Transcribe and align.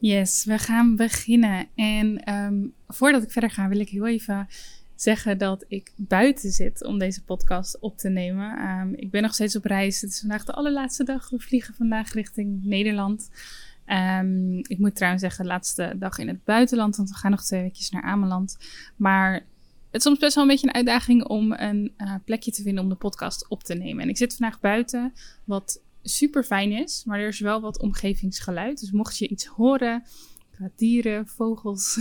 Yes, 0.00 0.44
we 0.44 0.58
gaan 0.58 0.96
beginnen. 0.96 1.68
En 1.74 2.24
ehm, 2.24 2.66
voordat 2.88 3.22
ik 3.22 3.30
verder 3.30 3.50
ga, 3.50 3.68
wil 3.68 3.80
ik 3.80 3.88
heel 3.88 4.06
even 4.06 4.48
zeggen 4.94 5.38
dat 5.38 5.64
ik 5.68 5.92
buiten 5.96 6.50
zit 6.50 6.84
om 6.84 6.98
deze 6.98 7.24
podcast 7.24 7.78
op 7.80 7.98
te 7.98 8.08
nemen. 8.08 8.58
Ehm, 8.58 8.92
ik 8.94 9.10
ben 9.10 9.22
nog 9.22 9.34
steeds 9.34 9.56
op 9.56 9.64
reis. 9.64 10.00
Het 10.00 10.10
is 10.10 10.20
vandaag 10.20 10.44
de 10.44 10.52
allerlaatste 10.52 11.04
dag. 11.04 11.30
We 11.30 11.38
vliegen 11.38 11.74
vandaag 11.74 12.12
richting 12.12 12.64
Nederland. 12.64 13.30
Um, 13.86 14.58
ik 14.58 14.78
moet 14.78 14.94
trouwens 14.94 15.22
zeggen, 15.22 15.44
de 15.44 15.50
laatste 15.50 15.94
dag 15.98 16.18
in 16.18 16.28
het 16.28 16.44
buitenland, 16.44 16.96
want 16.96 17.08
we 17.08 17.14
gaan 17.14 17.30
nog 17.30 17.44
twee 17.44 17.62
weekjes 17.62 17.90
naar 17.90 18.02
Ameland. 18.02 18.56
Maar 18.96 19.32
het 19.32 19.44
is 19.90 20.02
soms 20.02 20.18
best 20.18 20.34
wel 20.34 20.44
een 20.44 20.50
beetje 20.50 20.66
een 20.66 20.74
uitdaging 20.74 21.24
om 21.24 21.52
een 21.52 21.92
uh, 21.98 22.14
plekje 22.24 22.50
te 22.50 22.62
vinden 22.62 22.82
om 22.82 22.88
de 22.88 22.94
podcast 22.94 23.48
op 23.48 23.62
te 23.62 23.74
nemen. 23.74 24.02
En 24.02 24.08
ik 24.08 24.16
zit 24.16 24.36
vandaag 24.36 24.60
buiten, 24.60 25.12
wat 25.44 25.80
super 26.02 26.44
fijn 26.44 26.72
is, 26.72 27.04
maar 27.04 27.20
er 27.20 27.28
is 27.28 27.40
wel 27.40 27.60
wat 27.60 27.80
omgevingsgeluid. 27.80 28.80
Dus 28.80 28.90
mocht 28.90 29.18
je 29.18 29.28
iets 29.28 29.46
horen, 29.46 30.02
dieren, 30.76 31.26
vogels, 31.26 31.98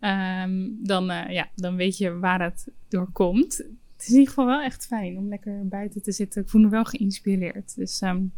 um, 0.00 0.78
dan, 0.92 1.10
uh, 1.10 1.30
ja, 1.30 1.48
dan 1.56 1.76
weet 1.76 1.98
je 1.98 2.18
waar 2.18 2.42
het 2.42 2.68
door 2.88 3.10
komt. 3.12 3.56
Het 3.56 4.00
is 4.00 4.08
in 4.08 4.18
ieder 4.18 4.28
geval 4.28 4.46
wel 4.46 4.60
echt 4.60 4.86
fijn 4.86 5.18
om 5.18 5.28
lekker 5.28 5.68
buiten 5.68 6.02
te 6.02 6.12
zitten. 6.12 6.42
Ik 6.42 6.48
voel 6.48 6.60
me 6.60 6.68
wel 6.68 6.84
geïnspireerd. 6.84 7.76
Dus 7.76 8.00
um, 8.00 8.32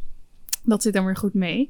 dat 0.62 0.82
zit 0.82 0.92
dan 0.92 1.04
weer 1.04 1.16
goed 1.16 1.34
mee. 1.34 1.68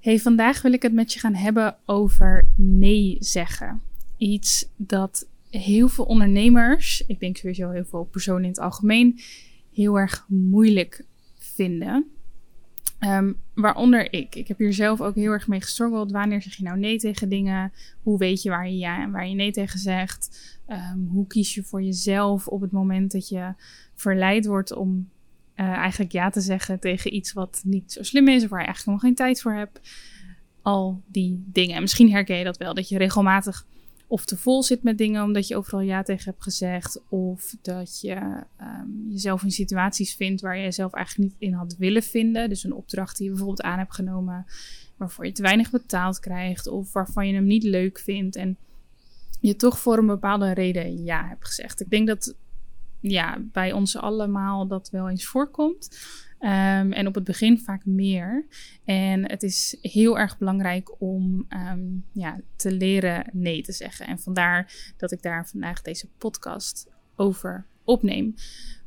Hey, 0.00 0.18
vandaag 0.18 0.62
wil 0.62 0.72
ik 0.72 0.82
het 0.82 0.92
met 0.92 1.12
je 1.12 1.18
gaan 1.18 1.34
hebben 1.34 1.76
over 1.86 2.48
nee 2.56 3.16
zeggen. 3.18 3.82
Iets 4.16 4.68
dat 4.76 5.26
heel 5.50 5.88
veel 5.88 6.04
ondernemers, 6.04 7.04
ik 7.06 7.20
denk 7.20 7.36
sowieso 7.36 7.70
heel 7.70 7.84
veel 7.84 8.04
personen 8.04 8.42
in 8.42 8.48
het 8.48 8.58
algemeen, 8.58 9.20
heel 9.72 9.98
erg 9.98 10.26
moeilijk 10.28 11.04
vinden. 11.54 12.06
Um, 13.00 13.36
waaronder 13.54 14.12
ik. 14.12 14.34
Ik 14.34 14.48
heb 14.48 14.58
hier 14.58 14.72
zelf 14.72 15.00
ook 15.00 15.14
heel 15.14 15.32
erg 15.32 15.48
mee 15.48 15.60
gestruggeld. 15.60 16.10
Wanneer 16.10 16.42
zeg 16.42 16.54
je 16.54 16.62
nou 16.62 16.78
nee 16.78 16.98
tegen 16.98 17.28
dingen? 17.28 17.72
Hoe 18.02 18.18
weet 18.18 18.42
je 18.42 18.50
waar 18.50 18.68
je 18.68 18.78
ja 18.78 19.02
en 19.02 19.10
waar 19.10 19.28
je 19.28 19.34
nee 19.34 19.52
tegen 19.52 19.78
zegt? 19.78 20.60
Um, 20.68 21.08
hoe 21.10 21.26
kies 21.26 21.54
je 21.54 21.62
voor 21.62 21.82
jezelf 21.82 22.46
op 22.46 22.60
het 22.60 22.72
moment 22.72 23.12
dat 23.12 23.28
je 23.28 23.54
verleid 23.94 24.46
wordt 24.46 24.72
om 24.72 25.08
uh, 25.56 25.66
eigenlijk 25.66 26.12
ja 26.12 26.30
te 26.30 26.40
zeggen 26.40 26.80
tegen 26.80 27.14
iets 27.14 27.32
wat 27.32 27.60
niet 27.64 27.92
zo 27.92 28.02
slim 28.02 28.28
is 28.28 28.44
of 28.44 28.50
waar 28.50 28.60
je 28.60 28.66
eigenlijk 28.66 28.96
nog 28.96 29.06
geen 29.06 29.16
tijd 29.16 29.40
voor 29.40 29.52
hebt? 29.52 29.80
Al 30.62 31.02
die 31.06 31.44
dingen. 31.46 31.76
En 31.76 31.82
misschien 31.82 32.10
herken 32.10 32.36
je 32.36 32.44
dat 32.44 32.56
wel, 32.56 32.74
dat 32.74 32.88
je 32.88 32.98
regelmatig 32.98 33.66
of 34.12 34.24
te 34.24 34.36
vol 34.36 34.62
zit 34.62 34.82
met 34.82 34.98
dingen 34.98 35.22
omdat 35.22 35.48
je 35.48 35.56
overal 35.56 35.80
ja 35.80 36.02
tegen 36.02 36.24
hebt 36.24 36.42
gezegd. 36.42 37.02
Of 37.08 37.54
dat 37.62 38.00
je 38.00 38.44
um, 38.60 39.06
jezelf 39.08 39.42
in 39.42 39.50
situaties 39.50 40.14
vindt 40.14 40.40
waar 40.40 40.56
je 40.56 40.62
jezelf 40.62 40.92
eigenlijk 40.92 41.30
niet 41.30 41.40
in 41.40 41.52
had 41.52 41.76
willen 41.76 42.02
vinden. 42.02 42.48
Dus 42.48 42.64
een 42.64 42.72
opdracht 42.72 43.16
die 43.16 43.24
je 43.24 43.30
bijvoorbeeld 43.30 43.62
aan 43.62 43.78
hebt 43.78 43.94
genomen 43.94 44.46
waarvoor 44.96 45.26
je 45.26 45.32
te 45.32 45.42
weinig 45.42 45.70
betaald 45.70 46.20
krijgt. 46.20 46.66
Of 46.66 46.92
waarvan 46.92 47.26
je 47.26 47.34
hem 47.34 47.44
niet 47.44 47.62
leuk 47.62 47.98
vindt. 47.98 48.36
En 48.36 48.56
je 49.40 49.56
toch 49.56 49.78
voor 49.78 49.98
een 49.98 50.06
bepaalde 50.06 50.52
reden 50.52 51.04
ja 51.04 51.28
hebt 51.28 51.46
gezegd. 51.46 51.80
Ik 51.80 51.90
denk 51.90 52.06
dat 52.06 52.34
ja, 53.00 53.42
bij 53.52 53.72
ons 53.72 53.96
allemaal 53.96 54.66
dat 54.66 54.90
wel 54.90 55.08
eens 55.08 55.26
voorkomt. 55.26 55.88
Um, 56.44 56.92
en 56.92 57.06
op 57.06 57.14
het 57.14 57.24
begin 57.24 57.58
vaak 57.58 57.86
meer. 57.86 58.46
En 58.84 59.30
het 59.30 59.42
is 59.42 59.76
heel 59.80 60.18
erg 60.18 60.38
belangrijk 60.38 61.00
om 61.00 61.46
um, 61.48 62.04
ja, 62.12 62.40
te 62.56 62.72
leren 62.72 63.26
nee 63.32 63.62
te 63.62 63.72
zeggen. 63.72 64.06
En 64.06 64.18
vandaar 64.18 64.92
dat 64.96 65.12
ik 65.12 65.22
daar 65.22 65.48
vandaag 65.48 65.82
deze 65.82 66.08
podcast 66.18 66.88
over 67.16 67.66
opneem. 67.84 68.34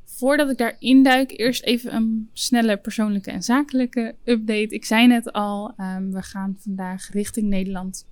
Voordat 0.03 0.49
ik 0.49 0.57
daar 0.57 0.75
induik, 0.79 1.39
eerst 1.39 1.63
even 1.63 1.95
een 1.95 2.29
snelle 2.33 2.77
persoonlijke 2.77 3.31
en 3.31 3.43
zakelijke 3.43 4.15
update. 4.23 4.75
Ik 4.75 4.85
zei 4.85 5.07
net 5.07 5.31
al, 5.31 5.73
um, 5.77 6.11
we 6.11 6.21
gaan 6.21 6.57
vandaag 6.59 7.09
richting 7.11 7.47
Nederland 7.47 8.05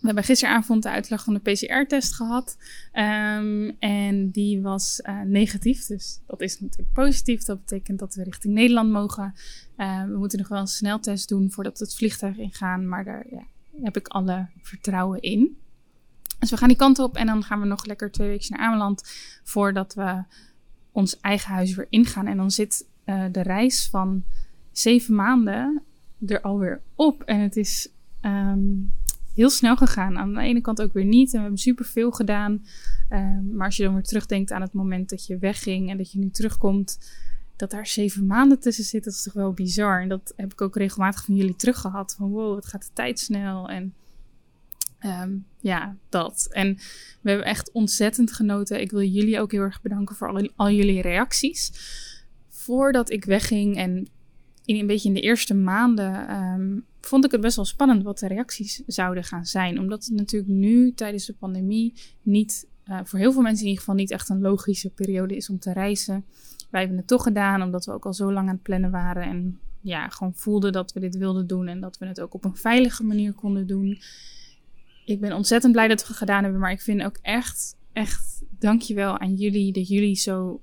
we 0.00 0.06
hebben 0.06 0.24
gisteravond 0.24 0.82
de 0.82 0.90
uitslag 0.90 1.24
van 1.24 1.34
de 1.34 1.52
PCR-test 1.52 2.14
gehad. 2.14 2.56
Um, 2.92 3.76
en 3.78 4.30
die 4.30 4.62
was 4.62 5.00
uh, 5.06 5.20
negatief. 5.20 5.86
Dus 5.86 6.20
dat 6.26 6.40
is 6.40 6.60
natuurlijk 6.60 6.92
positief. 6.92 7.44
Dat 7.44 7.60
betekent 7.60 7.98
dat 7.98 8.14
we 8.14 8.22
richting 8.22 8.54
Nederland 8.54 8.90
mogen. 8.90 9.34
Uh, 9.76 10.04
we 10.04 10.18
moeten 10.18 10.38
nog 10.38 10.48
wel 10.48 10.60
een 10.60 10.66
sneltest 10.66 11.28
doen 11.28 11.50
voordat 11.50 11.78
we 11.78 11.84
het 11.84 11.94
vliegtuig 11.94 12.36
ingaan. 12.36 12.88
Maar 12.88 13.04
daar 13.04 13.26
ja, 13.30 13.42
heb 13.82 13.96
ik 13.96 14.08
alle 14.08 14.48
vertrouwen 14.62 15.20
in. 15.20 15.56
Dus 16.38 16.50
we 16.50 16.56
gaan 16.56 16.68
die 16.68 16.76
kant 16.76 16.98
op. 16.98 17.16
En 17.16 17.26
dan 17.26 17.42
gaan 17.42 17.60
we 17.60 17.66
nog 17.66 17.84
lekker 17.84 18.10
twee 18.10 18.28
weken 18.28 18.56
naar 18.56 18.66
Ameland. 18.66 19.02
Voordat 19.44 19.94
we 19.94 20.24
ons 20.92 21.20
eigen 21.20 21.54
huis 21.54 21.74
weer 21.74 21.86
ingaan. 21.90 22.26
En 22.26 22.36
dan 22.36 22.50
zit 22.50 22.86
uh, 23.04 23.24
de 23.32 23.42
reis 23.42 23.88
van 23.88 24.24
zeven 24.72 25.14
maanden 25.14 25.82
er 26.26 26.40
alweer 26.40 26.82
op. 26.94 27.22
En 27.22 27.40
het 27.40 27.56
is. 27.56 27.88
Um, 28.22 28.92
heel 29.40 29.50
snel 29.50 29.76
gegaan. 29.76 30.18
Aan 30.18 30.34
de 30.34 30.40
ene 30.40 30.60
kant 30.60 30.82
ook 30.82 30.92
weer 30.92 31.04
niet. 31.04 31.26
En 31.26 31.34
we 31.34 31.40
hebben 31.40 31.58
superveel 31.58 32.10
gedaan. 32.10 32.64
Um, 33.10 33.54
maar 33.54 33.66
als 33.66 33.76
je 33.76 33.82
dan 33.82 33.94
weer 33.94 34.02
terugdenkt 34.02 34.50
aan 34.50 34.60
het 34.60 34.72
moment 34.72 35.08
dat 35.10 35.26
je 35.26 35.38
wegging 35.38 35.90
en 35.90 35.96
dat 35.96 36.12
je 36.12 36.18
nu 36.18 36.30
terugkomt, 36.30 36.98
dat 37.56 37.70
daar 37.70 37.86
zeven 37.86 38.26
maanden 38.26 38.60
tussen 38.60 38.84
zit, 38.84 39.04
dat 39.04 39.12
is 39.12 39.22
toch 39.22 39.32
wel 39.32 39.52
bizar. 39.52 40.02
En 40.02 40.08
dat 40.08 40.32
heb 40.36 40.52
ik 40.52 40.60
ook 40.60 40.76
regelmatig 40.76 41.24
van 41.24 41.36
jullie 41.36 41.56
teruggehad. 41.56 42.14
Van 42.18 42.30
wow, 42.30 42.56
het 42.56 42.66
gaat 42.66 42.82
de 42.82 42.92
tijd 42.92 43.18
snel. 43.18 43.68
En 43.68 43.94
um, 45.04 45.44
ja, 45.60 45.96
dat. 46.08 46.48
En 46.50 46.74
we 47.20 47.30
hebben 47.30 47.46
echt 47.46 47.72
ontzettend 47.72 48.32
genoten. 48.32 48.80
Ik 48.80 48.90
wil 48.90 49.02
jullie 49.02 49.40
ook 49.40 49.52
heel 49.52 49.62
erg 49.62 49.82
bedanken 49.82 50.16
voor 50.16 50.28
al, 50.28 50.50
al 50.56 50.70
jullie 50.70 51.02
reacties. 51.02 51.72
Voordat 52.48 53.10
ik 53.10 53.24
wegging 53.24 53.76
en 53.76 54.08
in 54.64 54.76
een 54.76 54.86
beetje 54.86 55.08
in 55.08 55.14
de 55.14 55.20
eerste 55.20 55.54
maanden 55.54 56.36
um, 56.36 56.84
vond 57.00 57.24
ik 57.24 57.30
het 57.30 57.40
best 57.40 57.56
wel 57.56 57.64
spannend 57.64 58.02
wat 58.02 58.18
de 58.18 58.28
reacties 58.28 58.82
zouden 58.86 59.24
gaan 59.24 59.46
zijn. 59.46 59.78
Omdat 59.78 60.04
het 60.04 60.14
natuurlijk 60.14 60.52
nu 60.52 60.92
tijdens 60.92 61.26
de 61.26 61.34
pandemie 61.38 61.94
niet, 62.22 62.66
uh, 62.88 63.00
voor 63.04 63.18
heel 63.18 63.32
veel 63.32 63.42
mensen 63.42 63.62
in 63.62 63.68
ieder 63.68 63.84
geval 63.84 63.98
niet 63.98 64.10
echt 64.10 64.28
een 64.28 64.40
logische 64.40 64.90
periode 64.90 65.36
is 65.36 65.50
om 65.50 65.58
te 65.58 65.72
reizen. 65.72 66.24
Wij 66.70 66.80
hebben 66.80 66.98
het 66.98 67.06
toch 67.06 67.22
gedaan 67.22 67.62
omdat 67.62 67.84
we 67.84 67.92
ook 67.92 68.06
al 68.06 68.14
zo 68.14 68.32
lang 68.32 68.48
aan 68.48 68.54
het 68.54 68.62
plannen 68.62 68.90
waren 68.90 69.22
en 69.22 69.58
ja, 69.80 70.08
gewoon 70.08 70.34
voelden 70.34 70.72
dat 70.72 70.92
we 70.92 71.00
dit 71.00 71.16
wilden 71.16 71.46
doen 71.46 71.68
en 71.68 71.80
dat 71.80 71.98
we 71.98 72.06
het 72.06 72.20
ook 72.20 72.34
op 72.34 72.44
een 72.44 72.56
veilige 72.56 73.04
manier 73.04 73.32
konden 73.32 73.66
doen. 73.66 73.98
Ik 75.04 75.20
ben 75.20 75.32
ontzettend 75.32 75.72
blij 75.72 75.88
dat 75.88 76.00
we 76.00 76.06
het 76.06 76.16
gedaan 76.16 76.42
hebben, 76.42 76.60
maar 76.60 76.72
ik 76.72 76.80
vind 76.80 77.02
ook 77.02 77.18
echt, 77.22 77.76
echt 77.92 78.42
dankjewel 78.58 79.18
aan 79.18 79.34
jullie 79.34 79.72
dat 79.72 79.88
jullie 79.88 80.14
zo 80.14 80.60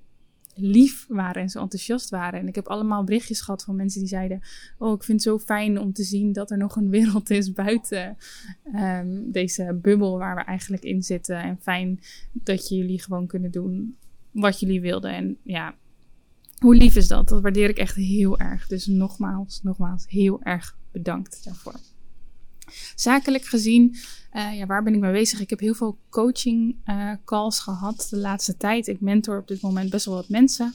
lief 0.58 1.06
waren 1.08 1.42
en 1.42 1.50
zo 1.50 1.62
enthousiast 1.62 2.10
waren. 2.10 2.40
En 2.40 2.48
ik 2.48 2.56
heb 2.56 2.68
allemaal 2.68 3.04
berichtjes 3.04 3.42
gehad 3.42 3.64
van 3.64 3.76
mensen 3.76 4.00
die 4.00 4.10
zeiden: 4.10 4.42
Oh, 4.78 4.94
ik 4.94 5.04
vind 5.04 5.24
het 5.24 5.32
zo 5.32 5.40
fijn 5.40 5.80
om 5.80 5.94
te 5.94 6.04
zien 6.04 6.34
dat 6.34 6.52
er 6.52 6.58
nog 6.58 6.76
een 6.76 6.90
wereld 6.90 7.30
is 7.30 7.52
buiten 7.52 8.18
um, 8.76 9.32
deze 9.32 9.80
bubbel 9.82 10.18
waar 10.18 10.36
we 10.36 10.42
eigenlijk 10.42 10.84
in 10.84 11.04
zitten. 11.04 11.42
En 11.42 11.58
fijn 11.62 12.00
dat 12.32 12.68
jullie 12.68 13.02
gewoon 13.02 13.28
kunnen 13.28 13.52
doen 13.52 13.98
wat 14.32 14.60
jullie 14.60 14.82
wilden. 14.82 15.14
En 15.14 15.38
ja, 15.44 15.76
hoe 16.58 16.76
lief 16.76 16.96
is 16.96 17.08
dat? 17.08 17.30
Dat 17.30 17.42
waardeer 17.42 17.70
ik 17.70 17.78
echt 17.78 17.96
heel 17.96 18.40
erg. 18.40 18.68
Dus 18.68 18.86
nogmaals, 18.86 19.64
nogmaals, 19.64 20.06
heel 20.08 20.44
erg 20.44 20.78
bedankt 20.92 21.44
daarvoor. 21.44 21.80
Zakelijk 22.96 23.46
gezien, 23.46 23.96
uh, 24.34 24.58
ja, 24.58 24.66
waar 24.66 24.84
ben 24.84 24.94
ik 24.94 25.00
mee 25.00 25.12
bezig? 25.12 25.40
Ik 25.40 25.50
heb 25.50 25.60
heel 25.60 25.74
veel 25.74 25.98
coaching 26.10 26.76
uh, 26.86 27.12
calls 27.26 27.60
gehad 27.60 28.08
de 28.10 28.18
laatste 28.18 28.58
tijd. 28.58 28.88
Ik 28.88 29.02
mentor 29.02 29.40
op 29.40 29.48
dit 29.48 29.62
moment 29.62 29.90
best 29.90 30.06
wel 30.06 30.16
wat 30.16 30.30
mensen. 30.30 30.74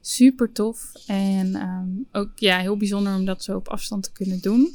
Super 0.00 0.52
tof 0.52 0.92
en 1.06 1.54
ehm, 1.54 1.88
ook 2.12 2.30
ja, 2.34 2.58
heel 2.58 2.76
bijzonder 2.76 3.14
om 3.14 3.24
dat 3.24 3.44
zo 3.44 3.56
op 3.56 3.68
afstand 3.68 4.02
te 4.02 4.12
kunnen 4.12 4.40
doen. 4.40 4.74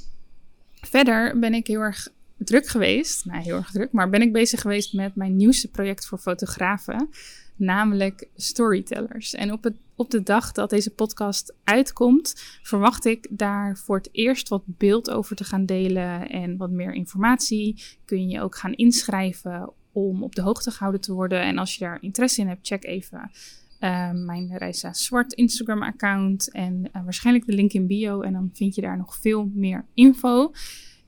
Verder 0.81 1.39
ben 1.39 1.53
ik 1.53 1.67
heel 1.67 1.79
erg 1.79 2.07
druk 2.38 2.68
geweest. 2.68 3.25
Nou, 3.25 3.44
heel 3.44 3.56
erg 3.56 3.71
druk, 3.71 3.91
maar 3.91 4.09
ben 4.09 4.21
ik 4.21 4.33
bezig 4.33 4.61
geweest 4.61 4.94
met 4.94 5.15
mijn 5.15 5.35
nieuwste 5.35 5.68
project 5.68 6.06
voor 6.06 6.18
fotografen. 6.18 7.09
Namelijk 7.56 8.28
storytellers. 8.36 9.34
En 9.34 9.52
op, 9.52 9.63
het, 9.63 9.75
op 9.96 10.12
de 10.12 10.24
dag 10.24 10.52
dat 10.52 10.69
deze 10.69 10.90
podcast 10.90 11.54
uitkomt, 11.63 12.34
verwacht 12.62 13.06
ik 13.06 13.28
daar 13.30 13.78
voor 13.78 13.98
het 13.98 14.10
eerst 14.12 14.50
wat 14.50 14.63
beeld 14.66 15.10
over 15.10 15.36
te 15.36 15.44
gaan 15.44 15.66
delen 15.66 16.30
en 16.30 16.57
wat 16.57 16.69
meer 16.69 16.94
informatie. 16.94 17.84
Kun 18.06 18.30
je 18.30 18.42
ook 18.42 18.56
gaan 18.56 18.74
inschrijven 18.74 19.74
om 19.92 20.24
op 20.24 20.36
de 20.36 20.42
hoogte 20.42 20.72
gehouden 20.72 21.02
te 21.02 21.13
worden. 21.13 21.42
En 21.42 21.57
als 21.57 21.75
je 21.75 21.80
daar 21.80 22.02
interesse 22.02 22.42
in 22.42 22.48
hebt, 22.48 22.68
check 22.68 22.86
even 22.86 23.31
uh, 23.80 24.12
mijn 24.12 24.57
Reisa 24.57 24.94
Zwart 24.94 25.34
Instagram 25.34 25.84
account 25.84 26.52
en 26.52 26.90
uh, 26.96 27.04
waarschijnlijk 27.04 27.46
de 27.46 27.54
link 27.54 27.72
in 27.72 27.88
bio. 27.88 28.22
En 28.22 28.34
dan 28.34 28.50
vind 28.54 28.75
je 28.75 28.81
daar 28.81 28.98
nog 28.98 29.16
veel 29.16 29.52
meer 29.54 29.86
info. 29.94 30.52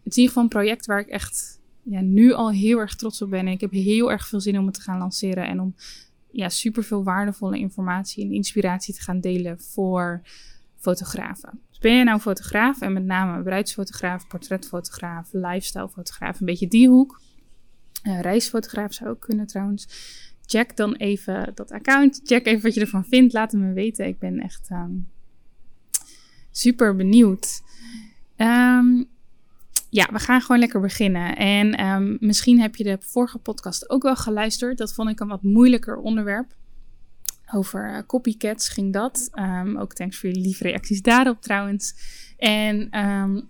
Het 0.04 0.16
is 0.16 0.18
in 0.18 0.22
ieder 0.22 0.28
geval 0.28 0.44
een 0.44 0.50
project 0.50 0.86
waar 0.86 1.00
ik 1.00 1.08
echt 1.08 1.60
ja, 1.84 2.02
nu 2.02 2.34
al 2.34 2.52
heel 2.52 2.78
erg 2.80 2.96
trots 2.96 3.22
op 3.22 3.30
ben. 3.30 3.40
En 3.40 3.48
ik 3.48 3.62
heb 3.62 3.72
heel 3.72 4.12
erg 4.12 4.28
veel 4.28 4.42
zin 4.42 4.60
om 4.60 4.66
het 4.66 4.74
te 4.74 4.82
gaan 4.82 4.98
lanceren 4.98 5.48
en 5.48 5.60
om 5.60 5.76
ja, 6.38 6.50
super 6.50 6.84
veel 6.84 7.04
waardevolle 7.04 7.57
informatie 7.57 8.25
en 8.25 8.31
inspiratie 8.31 8.94
te 8.94 9.01
gaan 9.01 9.19
delen 9.19 9.62
voor 9.62 10.22
fotografen. 10.75 11.60
Dus 11.69 11.78
ben 11.80 11.94
je 11.94 12.04
nou 12.04 12.19
fotograaf 12.19 12.81
en 12.81 12.94
met 12.94 13.06
name 13.06 13.44
bruidsfotograaf, 13.44 14.28
portretfotograaf, 14.28 15.30
lifestylefotograaf, 15.31 16.39
een 16.39 16.45
beetje 16.45 16.68
die 16.68 16.89
hoek. 16.89 17.22
Uh, 18.04 18.22
reisfotograaf 18.22 18.94
zou 18.94 19.10
ook 19.10 19.19
kunnen 19.19 19.48
trouwens. 19.48 19.88
Check 20.45 20.75
dan 20.75 20.95
even 20.95 21.51
dat 21.56 21.72
account. 21.72 22.22
Check 22.24 22.45
even 22.45 22.62
wat 22.62 22.74
je 22.74 22.81
ervan 22.81 23.06
vindt. 23.06 23.34
Laat 23.34 23.51
het 23.51 23.62
me 23.62 23.74
weten. 23.74 24.07
Ik 24.07 24.19
ben 24.19 24.39
echt 24.39 24.69
um, 24.69 25.07
super 26.51 26.95
benieuwd. 26.95 27.62
Um, 28.38 29.07
ja, 29.98 30.08
we 30.12 30.20
gaan 30.20 30.42
gewoon 30.42 30.60
lekker 30.60 30.82
beginnen. 30.82 31.36
En 31.36 31.86
um, 31.86 32.18
misschien 32.20 32.60
heb 32.60 32.76
je 32.76 32.84
de 32.84 32.98
vorige 33.00 33.38
podcast 33.38 33.90
ook 33.90 34.04
wel 34.04 34.16
geluisterd. 34.16 34.78
Dat 34.78 34.94
vond 34.94 35.10
ik 35.10 35.20
een 35.20 35.28
wat 35.28 35.44
moeilijker 35.44 35.98
onderwerp. 35.98 36.56
Over 37.54 37.90
uh, 37.90 38.00
copycats 38.08 38.70
ging 38.70 38.94
dat. 38.94 39.30
Um, 39.34 39.78
ook 39.78 39.94
thanks 39.94 40.20
voor 40.20 40.30
jullie 40.30 40.44
lieve 40.44 40.64
reacties 40.64 41.02
daarop 41.02 41.42
trouwens. 41.42 41.96
En 42.38 43.00
um, 43.00 43.50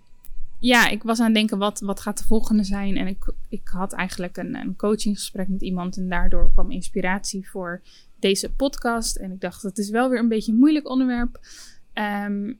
ja, 0.58 0.88
ik 0.88 1.02
was 1.02 1.18
aan 1.18 1.24
het 1.24 1.34
denken, 1.34 1.58
wat, 1.58 1.80
wat 1.80 2.00
gaat 2.00 2.18
de 2.18 2.24
volgende 2.24 2.64
zijn? 2.64 2.96
En 2.96 3.06
ik, 3.06 3.32
ik 3.48 3.68
had 3.68 3.92
eigenlijk 3.92 4.36
een, 4.36 4.54
een 4.54 4.76
coachinggesprek 4.76 5.48
met 5.48 5.62
iemand. 5.62 5.96
En 5.96 6.08
daardoor 6.08 6.52
kwam 6.52 6.70
inspiratie 6.70 7.50
voor 7.50 7.82
deze 8.18 8.52
podcast. 8.52 9.16
En 9.16 9.32
ik 9.32 9.40
dacht, 9.40 9.62
het 9.62 9.78
is 9.78 9.90
wel 9.90 10.08
weer 10.10 10.18
een 10.18 10.28
beetje 10.28 10.52
een 10.52 10.58
moeilijk 10.58 10.88
onderwerp. 10.88 11.40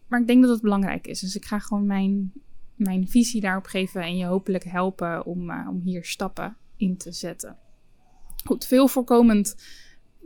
maar 0.08 0.20
ik 0.20 0.26
denk 0.26 0.42
dat 0.42 0.50
het 0.50 0.62
belangrijk 0.62 1.06
is. 1.06 1.20
Dus 1.20 1.36
ik 1.36 1.44
ga 1.44 1.58
gewoon 1.58 1.86
mijn 1.86 2.32
mijn 2.78 3.08
visie 3.08 3.40
daarop 3.40 3.66
geven 3.66 4.02
en 4.02 4.16
je 4.16 4.24
hopelijk 4.24 4.64
helpen 4.64 5.26
om, 5.26 5.50
uh, 5.50 5.66
om 5.70 5.80
hier 5.84 6.04
stappen 6.04 6.56
in 6.76 6.96
te 6.96 7.12
zetten. 7.12 7.56
Goed, 8.44 8.66
veel 8.66 8.88
voorkomend 8.88 9.56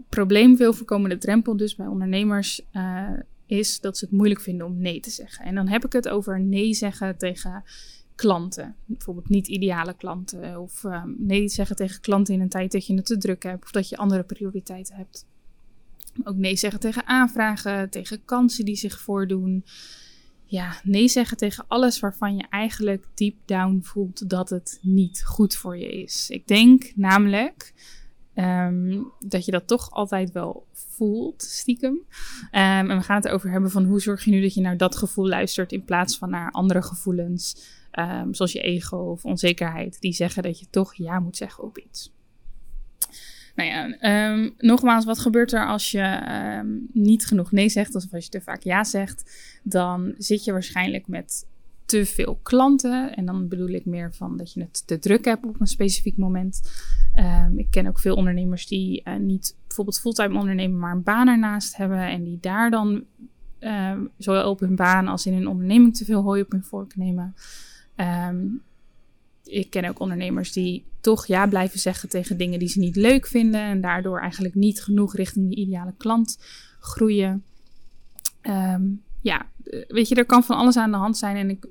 probleem, 0.08 0.56
veel 0.56 0.72
voorkomende 0.72 1.18
drempel 1.18 1.56
dus 1.56 1.74
bij 1.74 1.86
ondernemers 1.86 2.60
uh, 2.72 3.10
is 3.46 3.80
dat 3.80 3.98
ze 3.98 4.04
het 4.04 4.14
moeilijk 4.14 4.40
vinden 4.40 4.66
om 4.66 4.78
nee 4.78 5.00
te 5.00 5.10
zeggen. 5.10 5.44
En 5.44 5.54
dan 5.54 5.68
heb 5.68 5.84
ik 5.84 5.92
het 5.92 6.08
over 6.08 6.40
nee 6.40 6.74
zeggen 6.74 7.18
tegen 7.18 7.64
klanten. 8.14 8.74
Bijvoorbeeld 8.84 9.28
niet 9.28 9.48
ideale 9.48 9.94
klanten. 9.96 10.60
Of 10.60 10.84
uh, 10.84 11.04
nee 11.18 11.48
zeggen 11.48 11.76
tegen 11.76 12.00
klanten 12.00 12.34
in 12.34 12.40
een 12.40 12.48
tijd 12.48 12.72
dat 12.72 12.86
je 12.86 12.94
het 12.94 13.06
te 13.06 13.18
druk 13.18 13.42
hebt. 13.42 13.64
Of 13.64 13.70
dat 13.70 13.88
je 13.88 13.96
andere 13.96 14.22
prioriteiten 14.22 14.94
hebt. 14.94 15.26
Ook 16.24 16.36
nee 16.36 16.56
zeggen 16.56 16.80
tegen 16.80 17.06
aanvragen, 17.06 17.90
tegen 17.90 18.24
kansen 18.24 18.64
die 18.64 18.76
zich 18.76 19.00
voordoen 19.00 19.64
ja, 20.52 20.80
nee 20.82 21.08
zeggen 21.08 21.36
tegen 21.36 21.64
alles 21.68 22.00
waarvan 22.00 22.36
je 22.36 22.44
eigenlijk 22.50 23.06
deep 23.14 23.36
down 23.44 23.80
voelt 23.82 24.30
dat 24.30 24.50
het 24.50 24.78
niet 24.82 25.24
goed 25.24 25.54
voor 25.54 25.78
je 25.78 26.02
is. 26.02 26.30
Ik 26.30 26.46
denk 26.46 26.92
namelijk 26.94 27.72
um, 28.34 29.12
dat 29.18 29.44
je 29.44 29.50
dat 29.50 29.66
toch 29.66 29.90
altijd 29.90 30.32
wel 30.32 30.66
voelt, 30.72 31.42
stiekem. 31.42 31.92
Um, 31.92 32.02
en 32.50 32.96
we 32.96 33.02
gaan 33.02 33.16
het 33.16 33.28
over 33.28 33.50
hebben 33.50 33.70
van 33.70 33.84
hoe 33.84 34.00
zorg 34.00 34.24
je 34.24 34.30
nu 34.30 34.40
dat 34.40 34.54
je 34.54 34.60
naar 34.60 34.76
dat 34.76 34.96
gevoel 34.96 35.28
luistert 35.28 35.72
in 35.72 35.84
plaats 35.84 36.18
van 36.18 36.30
naar 36.30 36.50
andere 36.50 36.82
gevoelens, 36.82 37.56
um, 37.92 38.34
zoals 38.34 38.52
je 38.52 38.60
ego 38.60 38.96
of 38.96 39.24
onzekerheid, 39.24 40.00
die 40.00 40.12
zeggen 40.12 40.42
dat 40.42 40.58
je 40.58 40.66
toch 40.70 40.94
ja 40.94 41.20
moet 41.20 41.36
zeggen 41.36 41.64
op 41.64 41.78
iets. 41.78 42.12
Nou 43.54 43.68
ja, 43.68 44.30
um, 44.32 44.54
nogmaals, 44.58 45.04
wat 45.04 45.18
gebeurt 45.18 45.52
er 45.52 45.66
als 45.66 45.90
je 45.90 46.20
um, 46.60 46.88
niet 46.92 47.26
genoeg 47.26 47.52
nee 47.52 47.68
zegt, 47.68 47.94
of 47.94 48.12
als 48.12 48.24
je 48.24 48.30
te 48.30 48.40
vaak 48.40 48.62
ja 48.62 48.84
zegt? 48.84 49.30
Dan 49.62 50.14
zit 50.18 50.44
je 50.44 50.52
waarschijnlijk 50.52 51.08
met 51.08 51.46
te 51.84 52.06
veel 52.06 52.38
klanten. 52.42 53.14
En 53.16 53.26
dan 53.26 53.48
bedoel 53.48 53.68
ik 53.68 53.84
meer 53.84 54.14
van 54.14 54.36
dat 54.36 54.52
je 54.52 54.60
het 54.60 54.86
te 54.86 54.98
druk 54.98 55.24
hebt 55.24 55.44
op 55.44 55.60
een 55.60 55.66
specifiek 55.66 56.16
moment. 56.16 56.60
Um, 57.16 57.58
ik 57.58 57.66
ken 57.70 57.86
ook 57.86 57.98
veel 57.98 58.16
ondernemers 58.16 58.66
die 58.66 59.02
uh, 59.04 59.16
niet 59.16 59.56
bijvoorbeeld 59.66 60.00
fulltime 60.00 60.38
ondernemen, 60.38 60.78
maar 60.78 60.92
een 60.92 61.02
baan 61.02 61.28
ernaast 61.28 61.76
hebben. 61.76 62.08
En 62.08 62.24
die 62.24 62.38
daar 62.40 62.70
dan 62.70 63.04
zowel 64.18 64.50
op 64.50 64.60
hun 64.60 64.76
baan 64.76 65.08
als 65.08 65.26
in 65.26 65.32
hun 65.32 65.46
onderneming 65.46 65.96
te 65.96 66.04
veel 66.04 66.22
hooi 66.22 66.42
op 66.42 66.50
hun 66.50 66.64
vork 66.64 66.96
nemen. 66.96 67.34
Um, 67.96 68.62
ik 69.44 69.70
ken 69.70 69.84
ook 69.84 69.98
ondernemers 69.98 70.52
die 70.52 70.84
toch 71.02 71.26
ja 71.26 71.46
blijven 71.46 71.78
zeggen 71.78 72.08
tegen 72.08 72.36
dingen 72.36 72.58
die 72.58 72.68
ze 72.68 72.78
niet 72.78 72.96
leuk 72.96 73.26
vinden. 73.26 73.60
En 73.60 73.80
daardoor 73.80 74.20
eigenlijk 74.20 74.54
niet 74.54 74.82
genoeg 74.82 75.16
richting 75.16 75.48
die 75.48 75.58
ideale 75.58 75.94
klant 75.96 76.38
groeien. 76.80 77.44
Um, 78.42 79.02
ja, 79.20 79.46
weet 79.88 80.08
je, 80.08 80.14
er 80.14 80.26
kan 80.26 80.44
van 80.44 80.56
alles 80.56 80.76
aan 80.76 80.90
de 80.90 80.96
hand 80.96 81.16
zijn. 81.16 81.36
En 81.36 81.50
ik, 81.50 81.66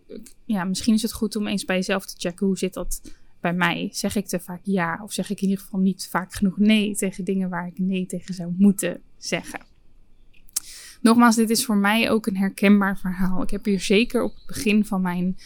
ja, 0.45 0.63
misschien 0.63 0.93
is 0.93 1.01
het 1.01 1.13
goed 1.13 1.35
om 1.35 1.47
eens 1.47 1.65
bij 1.65 1.75
jezelf 1.75 2.05
te 2.05 2.15
checken 2.17 2.45
hoe 2.45 2.57
zit 2.57 2.73
dat 2.73 3.01
bij 3.39 3.53
mij. 3.53 3.89
Zeg 3.91 4.15
ik 4.15 4.27
te 4.27 4.39
vaak 4.39 4.61
ja 4.63 4.99
of 5.03 5.13
zeg 5.13 5.29
ik 5.29 5.41
in 5.41 5.47
ieder 5.47 5.63
geval 5.63 5.79
niet 5.79 6.07
vaak 6.09 6.33
genoeg 6.33 6.57
nee 6.57 6.95
tegen 6.95 7.23
dingen 7.23 7.49
waar 7.49 7.67
ik 7.67 7.79
nee 7.79 8.05
tegen 8.05 8.33
zou 8.33 8.53
moeten 8.57 9.01
zeggen. 9.17 9.59
Nogmaals, 11.01 11.35
dit 11.35 11.49
is 11.49 11.65
voor 11.65 11.77
mij 11.77 12.09
ook 12.09 12.25
een 12.25 12.37
herkenbaar 12.37 12.97
verhaal. 12.97 13.41
Ik 13.41 13.49
heb 13.49 13.65
hier 13.65 13.79
zeker 13.79 14.23
op 14.23 14.35
het 14.35 14.45
begin 14.45 14.85
van 14.85 15.01
mijn 15.01 15.37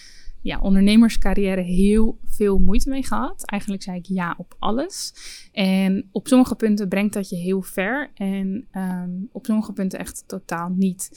ja, 0.45 0.59
ondernemerscarrière 0.59 1.61
heel 1.61 2.17
veel 2.25 2.59
moeite 2.59 2.89
mee 2.89 3.03
gehad. 3.03 3.45
Eigenlijk 3.45 3.83
zei 3.83 3.97
ik 3.97 4.05
ja 4.05 4.35
op 4.37 4.55
alles. 4.59 5.13
En 5.51 6.09
op 6.11 6.27
sommige 6.27 6.55
punten 6.55 6.87
brengt 6.87 7.13
dat 7.13 7.29
je 7.29 7.35
heel 7.35 7.61
ver. 7.61 8.11
En 8.13 8.67
um, 8.73 9.29
op 9.31 9.45
sommige 9.45 9.73
punten 9.73 9.99
echt 9.99 10.23
totaal 10.27 10.69
niet. 10.69 11.09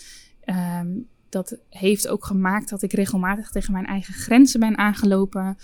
Um, 0.81 1.07
dat 1.29 1.59
heeft 1.69 2.09
ook 2.09 2.25
gemaakt 2.25 2.69
dat 2.69 2.83
ik 2.83 2.93
regelmatig 2.93 3.51
tegen 3.51 3.73
mijn 3.73 3.87
eigen 3.87 4.15
grenzen 4.15 4.61
ben 4.61 4.79
aangelopen. 4.79 5.57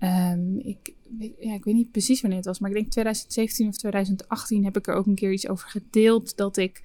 Um, 0.00 0.58
ik, 0.58 0.94
ja, 1.38 1.54
ik 1.54 1.64
weet 1.64 1.74
niet 1.74 1.90
precies 1.90 2.20
wanneer 2.20 2.38
het 2.38 2.48
was, 2.48 2.58
maar 2.58 2.70
ik 2.70 2.76
denk 2.76 2.90
2017 2.90 3.68
of 3.68 3.76
2018 3.76 4.64
heb 4.64 4.76
ik 4.76 4.86
er 4.86 4.94
ook 4.94 5.06
een 5.06 5.14
keer 5.14 5.32
iets 5.32 5.48
over 5.48 5.68
gedeeld. 5.68 6.36
Dat 6.36 6.56
ik 6.56 6.82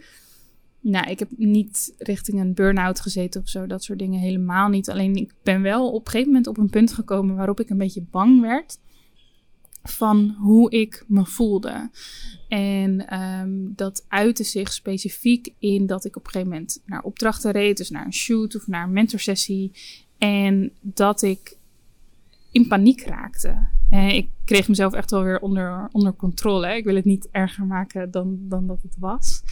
nou, 0.81 1.09
ik 1.09 1.19
heb 1.19 1.29
niet 1.37 1.93
richting 1.97 2.39
een 2.39 2.53
burn-out 2.53 2.99
gezeten 2.99 3.41
of 3.41 3.49
zo, 3.49 3.67
dat 3.67 3.83
soort 3.83 3.99
dingen 3.99 4.19
helemaal 4.19 4.69
niet. 4.69 4.89
Alleen 4.89 5.15
ik 5.15 5.33
ben 5.43 5.61
wel 5.61 5.91
op 5.91 6.05
een 6.05 6.11
gegeven 6.11 6.27
moment 6.27 6.47
op 6.47 6.57
een 6.57 6.69
punt 6.69 6.93
gekomen 6.93 7.35
waarop 7.35 7.59
ik 7.59 7.69
een 7.69 7.77
beetje 7.77 8.05
bang 8.11 8.41
werd 8.41 8.79
van 9.83 10.35
hoe 10.39 10.71
ik 10.71 11.05
me 11.07 11.25
voelde. 11.25 11.89
En 12.47 13.19
um, 13.21 13.73
dat 13.75 14.05
uitte 14.07 14.43
zich 14.43 14.73
specifiek 14.73 15.53
in 15.59 15.85
dat 15.85 16.05
ik 16.05 16.15
op 16.15 16.25
een 16.25 16.31
gegeven 16.31 16.53
moment 16.53 16.81
naar 16.85 17.03
opdrachten 17.03 17.51
reed, 17.51 17.77
dus 17.77 17.89
naar 17.89 18.05
een 18.05 18.13
shoot 18.13 18.55
of 18.55 18.67
naar 18.67 18.83
een 18.83 18.93
mentorsessie. 18.93 19.71
En 20.17 20.71
dat 20.81 21.21
ik 21.21 21.57
in 22.51 22.67
paniek 22.67 23.01
raakte. 23.01 23.67
En 23.89 24.07
ik 24.07 24.29
kreeg 24.45 24.67
mezelf 24.67 24.93
echt 24.93 25.11
wel 25.11 25.23
weer 25.23 25.39
onder, 25.39 25.89
onder 25.91 26.13
controle. 26.13 26.75
Ik 26.75 26.83
wil 26.83 26.95
het 26.95 27.05
niet 27.05 27.27
erger 27.31 27.65
maken 27.65 28.11
dan, 28.11 28.37
dan 28.39 28.67
dat 28.67 28.81
het 28.81 28.95
was. 28.99 29.43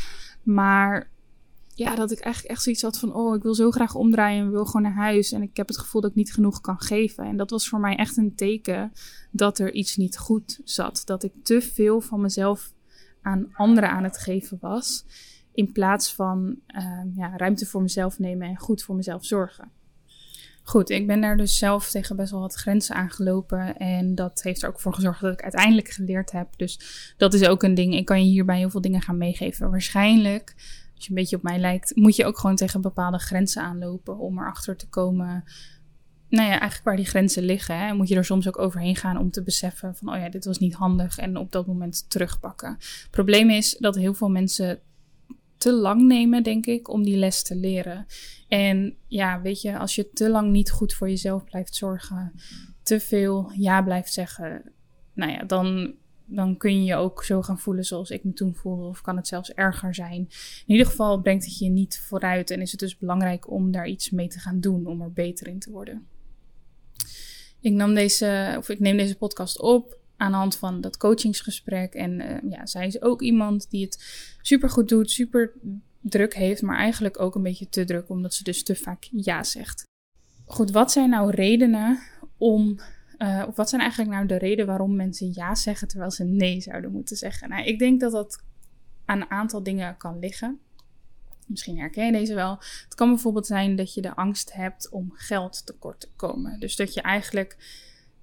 Maar 0.44 1.10
ja, 1.80 1.96
dat 1.96 2.12
ik 2.12 2.20
eigenlijk 2.20 2.54
echt 2.54 2.64
zoiets 2.64 2.82
had 2.82 3.00
van, 3.00 3.14
oh, 3.14 3.36
ik 3.36 3.44
wil 3.44 3.54
zo 3.56 3.72
graag 3.72 3.96
omdraaien 3.96 4.46
en 4.46 4.52
wil 4.52 4.66
gewoon 4.66 4.82
naar 4.82 4.94
huis. 4.94 5.32
En 5.32 5.42
ik 5.42 5.58
heb 5.58 5.68
het 5.68 5.78
gevoel 5.78 6.02
dat 6.02 6.10
ik 6.10 6.16
niet 6.16 6.34
genoeg 6.34 6.62
kan 6.62 6.80
geven. 6.80 7.24
En 7.26 7.38
dat 7.38 7.50
was 7.50 7.70
voor 7.70 7.80
mij 7.80 7.96
echt 7.96 8.18
een 8.18 8.36
teken 8.36 8.92
dat 9.32 9.60
er 9.60 9.74
iets 9.74 9.98
niet 9.98 10.18
goed 10.18 10.60
zat. 10.64 11.02
Dat 11.06 11.24
ik 11.24 11.34
te 11.44 11.62
veel 11.62 12.02
van 12.02 12.22
mezelf 12.22 12.74
aan 13.22 13.50
anderen 13.54 13.90
aan 13.90 14.04
het 14.04 14.18
geven 14.18 14.58
was. 14.62 15.06
In 15.54 15.72
plaats 15.72 16.14
van 16.14 16.56
uh, 16.68 17.02
ja, 17.16 17.38
ruimte 17.38 17.66
voor 17.66 17.82
mezelf 17.82 18.20
nemen 18.20 18.48
en 18.48 18.58
goed 18.58 18.84
voor 18.84 18.96
mezelf 18.96 19.26
zorgen. 19.26 19.72
Goed, 20.64 20.90
ik 20.90 21.08
ben 21.08 21.22
daar 21.22 21.38
dus 21.38 21.58
zelf 21.58 21.90
tegen 21.90 22.16
best 22.16 22.32
wel 22.32 22.40
wat 22.40 22.54
grenzen 22.54 22.96
aangelopen. 22.96 23.78
En 23.78 24.16
dat 24.16 24.42
heeft 24.42 24.62
er 24.64 24.70
ook 24.70 24.80
voor 24.80 24.94
gezorgd 24.94 25.22
dat 25.22 25.34
ik 25.34 25.42
uiteindelijk 25.42 25.90
geleerd 25.90 26.32
heb. 26.32 26.48
Dus 26.58 26.80
dat 27.18 27.34
is 27.34 27.48
ook 27.48 27.64
een 27.64 27.74
ding. 27.74 27.96
Ik 27.96 28.06
kan 28.06 28.24
je 28.24 28.30
hierbij 28.30 28.58
heel 28.58 28.70
veel 28.70 28.82
dingen 28.82 29.02
gaan 29.02 29.18
meegeven. 29.18 29.70
Waarschijnlijk 29.70 30.56
je 31.04 31.10
een 31.10 31.16
beetje 31.16 31.36
op 31.36 31.44
mij 31.44 31.60
lijkt, 31.60 31.96
moet 31.96 32.16
je 32.16 32.26
ook 32.26 32.38
gewoon 32.38 32.56
tegen 32.56 32.82
bepaalde 32.82 33.18
grenzen 33.18 33.62
aanlopen 33.62 34.18
om 34.18 34.40
erachter 34.40 34.76
te 34.76 34.90
komen. 34.90 35.44
Nou 36.30 36.46
ja, 36.46 36.50
eigenlijk 36.50 36.84
waar 36.84 36.96
die 36.96 37.06
grenzen 37.06 37.44
liggen. 37.44 37.80
Hè, 37.80 37.94
moet 37.94 38.08
je 38.08 38.16
er 38.16 38.26
soms 38.26 38.48
ook 38.48 38.58
overheen 38.58 38.96
gaan 38.96 39.18
om 39.18 39.32
te 39.32 39.44
beseffen 39.44 39.96
van, 39.96 40.14
oh 40.14 40.20
ja, 40.20 40.30
dit 40.30 40.46
was 40.46 40.60
niet 40.60 40.74
handig 40.74 41.18
en 41.18 41.38
op 41.38 41.52
dat 41.52 41.68
moment 41.68 42.10
terugpakken. 42.10 42.76
Het 42.80 43.08
probleem 43.12 43.50
is 43.50 43.78
dat 43.80 43.96
heel 43.96 44.14
veel 44.14 44.30
mensen 44.30 44.80
te 45.58 45.74
lang 45.74 46.02
nemen, 46.02 46.44
denk 46.44 46.66
ik, 46.66 46.90
om 46.90 47.04
die 47.04 47.18
les 47.18 47.44
te 47.44 47.56
leren. 47.56 48.06
En 48.48 48.96
ja, 49.08 49.42
weet 49.42 49.62
je, 49.62 49.78
als 49.78 49.96
je 49.96 50.10
te 50.14 50.30
lang 50.30 50.52
niet 50.52 50.72
goed 50.72 50.94
voor 50.94 51.10
jezelf 51.10 51.44
blijft 51.44 51.76
zorgen, 51.76 52.34
te 52.84 53.00
veel 53.00 53.52
ja 53.56 53.82
blijft 53.82 54.14
zeggen, 54.14 54.72
nou 55.14 55.32
ja, 55.32 55.44
dan, 55.44 55.94
dan 56.32 56.58
kun 56.58 56.76
je 56.76 56.84
je 56.84 56.96
ook 56.96 57.24
zo 57.24 57.42
gaan 57.42 57.60
voelen 57.60 57.86
zoals 57.86 58.10
ik 58.10 58.24
me 58.24 58.34
toen 58.34 58.56
voelde, 58.56 58.84
of 58.86 59.02
kan 59.02 59.16
het 59.16 59.28
zelfs 59.28 59.54
erger 59.54 59.96
zijn. 59.96 60.20
In 60.66 60.74
ieder 60.74 60.86
geval 60.86 61.22
brengt 61.22 61.46
het 61.46 61.58
je 61.58 61.70
niet 61.70 62.00
vooruit 62.00 62.52
en 62.52 62.62
is 62.62 62.72
het 62.72 62.80
dus 62.80 62.98
belangrijk 62.98 63.52
om 63.52 63.72
daar 63.72 63.88
iets 63.88 64.10
mee 64.10 64.28
te 64.28 64.40
gaan 64.40 64.60
doen, 64.60 64.86
om 64.86 65.02
er 65.02 65.12
beter 65.12 65.48
in 65.48 65.60
te 65.60 65.72
worden. 65.72 66.08
Ik, 67.62 67.74
nam 67.74 67.94
deze, 67.94 68.56
of 68.58 68.70
ik 68.70 68.80
neem 68.80 68.98
deze 68.98 69.18
podcast 69.18 69.60
op 69.62 69.98
aan 70.18 70.32
de 70.32 70.38
hand 70.38 70.56
van 70.56 70.82
dat 70.82 70.98
coachingsgesprek. 70.98 71.94
En 71.94 72.20
uh, 72.20 72.52
ja, 72.52 72.66
zij 72.66 72.88
is 72.88 73.02
ook 73.02 73.22
iemand 73.22 73.70
die 73.70 73.86
het 73.86 74.04
super 74.42 74.70
goed 74.70 74.90
doet, 74.90 75.12
super 75.12 75.54
druk 76.02 76.34
heeft, 76.36 76.62
maar 76.62 76.78
eigenlijk 76.78 77.20
ook 77.20 77.36
een 77.36 77.44
beetje 77.44 77.70
te 77.70 77.86
druk, 77.86 78.10
omdat 78.10 78.34
ze 78.34 78.44
dus 78.44 78.64
te 78.64 78.76
vaak 78.76 79.08
ja 79.12 79.44
zegt. 79.44 79.84
Goed, 80.46 80.72
wat 80.72 80.92
zijn 80.92 81.10
nou 81.10 81.32
redenen 81.32 82.00
om, 82.38 82.80
uh, 83.20 83.44
of 83.48 83.56
wat 83.56 83.70
zijn 83.70 83.82
eigenlijk 83.82 84.12
nou 84.12 84.26
de 84.26 84.38
redenen 84.38 84.66
waarom 84.66 84.96
mensen 84.96 85.32
ja 85.34 85.56
zeggen 85.56 85.88
terwijl 85.88 86.12
ze 86.12 86.24
nee 86.24 86.62
zouden 86.62 86.92
moeten 86.92 87.18
zeggen? 87.18 87.50
Nou, 87.50 87.64
ik 87.64 87.80
denk 87.80 88.00
dat 88.00 88.12
dat 88.12 88.44
aan 89.06 89.22
een 89.22 89.32
aantal 89.32 89.64
dingen 89.64 89.98
kan 89.98 90.20
liggen. 90.20 90.60
Misschien 91.46 91.80
herken 91.80 92.06
je 92.06 92.12
deze 92.12 92.34
wel. 92.34 92.58
Het 92.84 92.96
kan 92.96 93.10
bijvoorbeeld 93.10 93.48
zijn 93.48 93.76
dat 93.76 93.94
je 93.94 94.02
de 94.02 94.16
angst 94.16 94.54
hebt 94.54 94.90
om 94.90 95.12
geld 95.14 95.66
tekort 95.66 96.00
te 96.00 96.10
komen. 96.16 96.60
Dus 96.60 96.76
dat 96.76 96.94
je 96.94 97.02
eigenlijk 97.02 97.58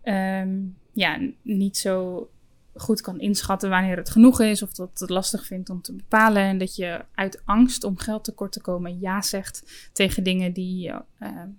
um, 0.04 0.76
ja, 0.92 1.30
niet 1.42 1.76
zo 1.76 2.28
goed 2.76 3.00
kan 3.00 3.20
inschatten 3.20 3.70
wanneer 3.70 3.96
het 3.96 4.10
genoeg 4.10 4.40
is 4.40 4.62
of 4.62 4.72
dat 4.72 4.98
het 4.98 5.10
lastig 5.10 5.46
vindt 5.46 5.70
om 5.70 5.82
te 5.82 5.92
bepalen. 5.92 6.42
En 6.42 6.58
dat 6.58 6.76
je 6.76 7.04
uit 7.14 7.42
angst 7.44 7.84
om 7.84 7.98
geld 7.98 8.24
tekort 8.24 8.52
te 8.52 8.60
komen 8.60 9.00
ja 9.00 9.22
zegt 9.22 9.90
tegen 9.92 10.22
dingen 10.22 10.52
die, 10.52 10.88
uh, 10.88 10.98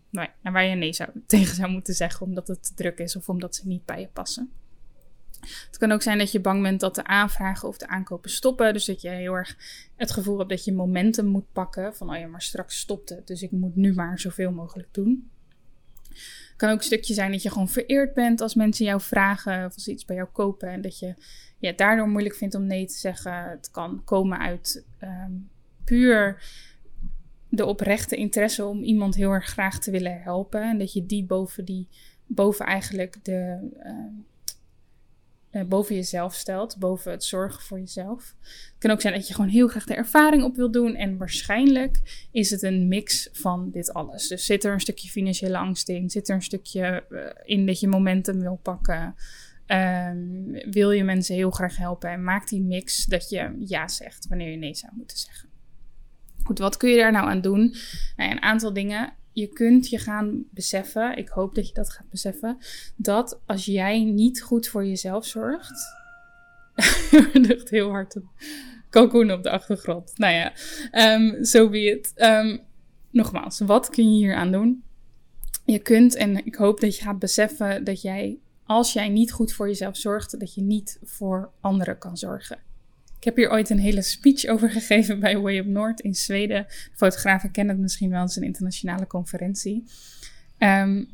nou, 0.09 0.27
waar 0.41 0.65
je 0.65 0.75
nee 0.75 0.93
zou, 0.93 1.09
tegen 1.25 1.55
zou 1.55 1.71
moeten 1.71 1.93
zeggen 1.93 2.25
omdat 2.25 2.47
het 2.47 2.63
te 2.63 2.73
druk 2.73 2.99
is 2.99 3.15
of 3.15 3.29
omdat 3.29 3.55
ze 3.55 3.67
niet 3.67 3.85
bij 3.85 3.99
je 3.99 4.07
passen. 4.07 4.51
Het 5.39 5.77
kan 5.77 5.91
ook 5.91 6.01
zijn 6.01 6.17
dat 6.17 6.31
je 6.31 6.39
bang 6.39 6.61
bent 6.61 6.79
dat 6.79 6.95
de 6.95 7.03
aanvragen 7.03 7.67
of 7.67 7.77
de 7.77 7.87
aankopen 7.87 8.29
stoppen. 8.29 8.73
Dus 8.73 8.85
dat 8.85 9.01
je 9.01 9.09
heel 9.09 9.33
erg 9.33 9.57
het 9.95 10.11
gevoel 10.11 10.37
hebt 10.37 10.49
dat 10.49 10.65
je 10.65 10.73
momentum 10.73 11.25
moet 11.25 11.51
pakken. 11.51 11.95
Van 11.95 12.09
oh 12.09 12.17
ja, 12.17 12.27
maar 12.27 12.41
straks 12.41 12.79
stopt 12.79 13.09
het. 13.09 13.27
Dus 13.27 13.41
ik 13.41 13.51
moet 13.51 13.75
nu 13.75 13.93
maar 13.93 14.19
zoveel 14.19 14.51
mogelijk 14.51 14.89
doen. 14.91 15.29
Kan 16.57 16.69
ook 16.69 16.77
een 16.77 16.83
stukje 16.83 17.13
zijn 17.13 17.31
dat 17.31 17.43
je 17.43 17.49
gewoon 17.49 17.69
vereerd 17.69 18.13
bent 18.13 18.41
als 18.41 18.55
mensen 18.55 18.85
jou 18.85 19.01
vragen 19.01 19.65
of 19.65 19.73
als 19.73 19.87
iets 19.87 20.05
bij 20.05 20.15
jou 20.15 20.27
kopen. 20.27 20.69
En 20.69 20.81
dat 20.81 20.99
je 20.99 21.13
ja, 21.59 21.71
daardoor 21.71 22.09
moeilijk 22.09 22.35
vindt 22.35 22.55
om 22.55 22.65
nee 22.65 22.85
te 22.85 22.97
zeggen. 22.97 23.49
Het 23.49 23.71
kan 23.71 24.01
komen 24.03 24.39
uit 24.39 24.85
um, 25.03 25.49
puur 25.83 26.43
de 27.49 27.65
oprechte 27.65 28.15
interesse 28.15 28.65
om 28.65 28.83
iemand 28.83 29.15
heel 29.15 29.31
erg 29.31 29.45
graag 29.45 29.79
te 29.79 29.91
willen 29.91 30.21
helpen. 30.21 30.61
En 30.61 30.77
dat 30.77 30.93
je 30.93 31.05
die 31.05 31.23
boven, 31.23 31.65
die, 31.65 31.87
boven 32.25 32.65
eigenlijk 32.65 33.17
de. 33.23 33.69
Uh, 33.83 33.91
boven 35.65 35.95
jezelf 35.95 36.33
stelt, 36.33 36.77
boven 36.77 37.11
het 37.11 37.23
zorgen 37.23 37.61
voor 37.61 37.79
jezelf. 37.79 38.35
Het 38.41 38.75
kan 38.77 38.91
ook 38.91 39.01
zijn 39.01 39.13
dat 39.13 39.27
je 39.27 39.33
gewoon 39.33 39.49
heel 39.49 39.67
graag 39.67 39.85
de 39.85 39.95
ervaring 39.95 40.43
op 40.43 40.55
wil 40.55 40.71
doen 40.71 40.95
en 40.95 41.17
waarschijnlijk 41.17 42.27
is 42.31 42.49
het 42.49 42.61
een 42.61 42.87
mix 42.87 43.29
van 43.31 43.71
dit 43.71 43.93
alles. 43.93 44.27
Dus 44.27 44.45
zit 44.45 44.63
er 44.63 44.73
een 44.73 44.79
stukje 44.79 45.09
financiële 45.09 45.57
angst 45.57 45.89
in, 45.89 46.09
zit 46.09 46.29
er 46.29 46.35
een 46.35 46.41
stukje 46.41 47.05
uh, 47.09 47.19
in 47.43 47.65
dat 47.65 47.79
je 47.79 47.87
momentum 47.87 48.39
wil 48.39 48.59
pakken, 48.61 49.15
um, 49.67 50.51
wil 50.71 50.91
je 50.91 51.03
mensen 51.03 51.35
heel 51.35 51.51
graag 51.51 51.77
helpen 51.77 52.09
en 52.09 52.23
maak 52.23 52.47
die 52.47 52.61
mix 52.61 53.05
dat 53.05 53.29
je 53.29 53.55
ja 53.59 53.87
zegt 53.87 54.27
wanneer 54.27 54.51
je 54.51 54.57
nee 54.57 54.75
zou 54.75 54.91
moeten 54.95 55.17
zeggen. 55.17 55.49
Goed, 56.43 56.59
wat 56.59 56.77
kun 56.77 56.89
je 56.89 56.97
daar 56.97 57.11
nou 57.11 57.29
aan 57.29 57.41
doen? 57.41 57.75
Nou 58.15 58.31
een 58.31 58.41
aantal 58.41 58.73
dingen 58.73 59.13
je 59.37 59.47
kunt 59.47 59.89
je 59.89 59.97
gaan 59.97 60.43
beseffen, 60.51 61.17
ik 61.17 61.27
hoop 61.27 61.55
dat 61.55 61.67
je 61.67 61.73
dat 61.73 61.89
gaat 61.89 62.09
beseffen, 62.09 62.57
dat 62.95 63.39
als 63.45 63.65
jij 63.65 64.03
niet 64.03 64.41
goed 64.41 64.67
voor 64.67 64.85
jezelf 64.85 65.25
zorgt. 65.25 65.95
er 67.11 67.29
lucht 67.33 67.69
heel 67.69 67.89
hard 67.89 68.15
een 68.15 68.29
kalkoen 68.89 69.31
op 69.31 69.43
de 69.43 69.49
achtergrond. 69.49 70.17
Nou 70.17 70.33
ja, 70.33 70.53
um, 71.15 71.43
so 71.43 71.69
be. 71.69 72.01
Um, 72.15 72.59
nogmaals, 73.09 73.59
wat 73.59 73.89
kun 73.89 74.11
je 74.11 74.25
hier 74.25 74.35
aan 74.35 74.51
doen? 74.51 74.83
Je 75.65 75.79
kunt, 75.79 76.15
en 76.15 76.45
ik 76.45 76.55
hoop 76.55 76.79
dat 76.79 76.95
je 76.97 77.03
gaat 77.03 77.19
beseffen 77.19 77.83
dat 77.83 78.01
jij, 78.01 78.37
als 78.65 78.93
jij 78.93 79.09
niet 79.09 79.31
goed 79.31 79.53
voor 79.53 79.67
jezelf 79.67 79.97
zorgt, 79.97 80.39
dat 80.39 80.53
je 80.53 80.61
niet 80.61 80.99
voor 81.03 81.51
anderen 81.61 81.97
kan 81.97 82.17
zorgen. 82.17 82.59
Ik 83.17 83.23
heb 83.23 83.35
hier 83.35 83.51
ooit 83.51 83.69
een 83.69 83.79
hele 83.79 84.01
speech 84.01 84.45
over 84.45 84.69
gegeven 84.69 85.19
bij 85.19 85.37
Way 85.37 85.57
Up 85.57 85.65
North 85.65 86.01
in 86.01 86.15
Zweden. 86.15 86.65
De 86.67 86.95
fotografen 86.95 87.51
kennen 87.51 87.73
het 87.73 87.83
misschien 87.83 88.09
wel, 88.09 88.21
het 88.21 88.29
is 88.29 88.35
een 88.35 88.43
internationale 88.43 89.07
conferentie. 89.07 89.83
Um, 90.59 91.09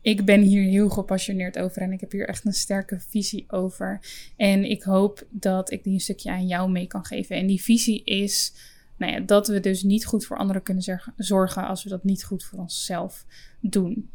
ik 0.00 0.24
ben 0.24 0.40
hier 0.40 0.62
heel 0.62 0.88
gepassioneerd 0.88 1.58
over 1.58 1.82
en 1.82 1.92
ik 1.92 2.00
heb 2.00 2.12
hier 2.12 2.28
echt 2.28 2.44
een 2.44 2.52
sterke 2.52 3.00
visie 3.00 3.44
over. 3.48 4.00
En 4.36 4.70
ik 4.70 4.82
hoop 4.82 5.26
dat 5.30 5.70
ik 5.70 5.84
die 5.84 5.92
een 5.92 6.00
stukje 6.00 6.30
aan 6.30 6.46
jou 6.46 6.70
mee 6.70 6.86
kan 6.86 7.04
geven. 7.04 7.36
En 7.36 7.46
die 7.46 7.62
visie 7.62 8.04
is 8.04 8.52
nou 8.96 9.12
ja, 9.12 9.20
dat 9.20 9.48
we 9.48 9.60
dus 9.60 9.82
niet 9.82 10.06
goed 10.06 10.24
voor 10.24 10.36
anderen 10.36 10.62
kunnen 10.62 11.10
zorgen 11.16 11.66
als 11.66 11.82
we 11.82 11.88
dat 11.88 12.04
niet 12.04 12.24
goed 12.24 12.44
voor 12.44 12.58
onszelf 12.58 13.26
doen. 13.60 14.10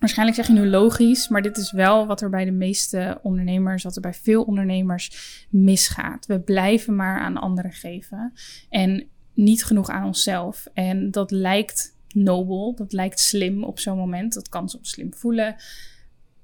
Waarschijnlijk 0.00 0.38
zeg 0.38 0.46
je 0.46 0.52
nu 0.52 0.66
logisch, 0.66 1.28
maar 1.28 1.42
dit 1.42 1.56
is 1.56 1.72
wel 1.72 2.06
wat 2.06 2.20
er 2.20 2.30
bij 2.30 2.44
de 2.44 2.50
meeste 2.50 3.18
ondernemers, 3.22 3.82
wat 3.82 3.96
er 3.96 4.00
bij 4.00 4.14
veel 4.14 4.42
ondernemers 4.42 5.10
misgaat. 5.50 6.26
We 6.26 6.40
blijven 6.40 6.96
maar 6.96 7.20
aan 7.20 7.36
anderen 7.36 7.72
geven 7.72 8.32
en 8.68 9.06
niet 9.34 9.64
genoeg 9.64 9.88
aan 9.88 10.06
onszelf. 10.06 10.66
En 10.72 11.10
dat 11.10 11.30
lijkt 11.30 11.96
nobel, 12.08 12.74
dat 12.74 12.92
lijkt 12.92 13.20
slim 13.20 13.64
op 13.64 13.78
zo'n 13.78 13.96
moment. 13.96 14.34
Dat 14.34 14.48
kan 14.48 14.68
soms 14.68 14.90
slim 14.90 15.14
voelen. 15.14 15.56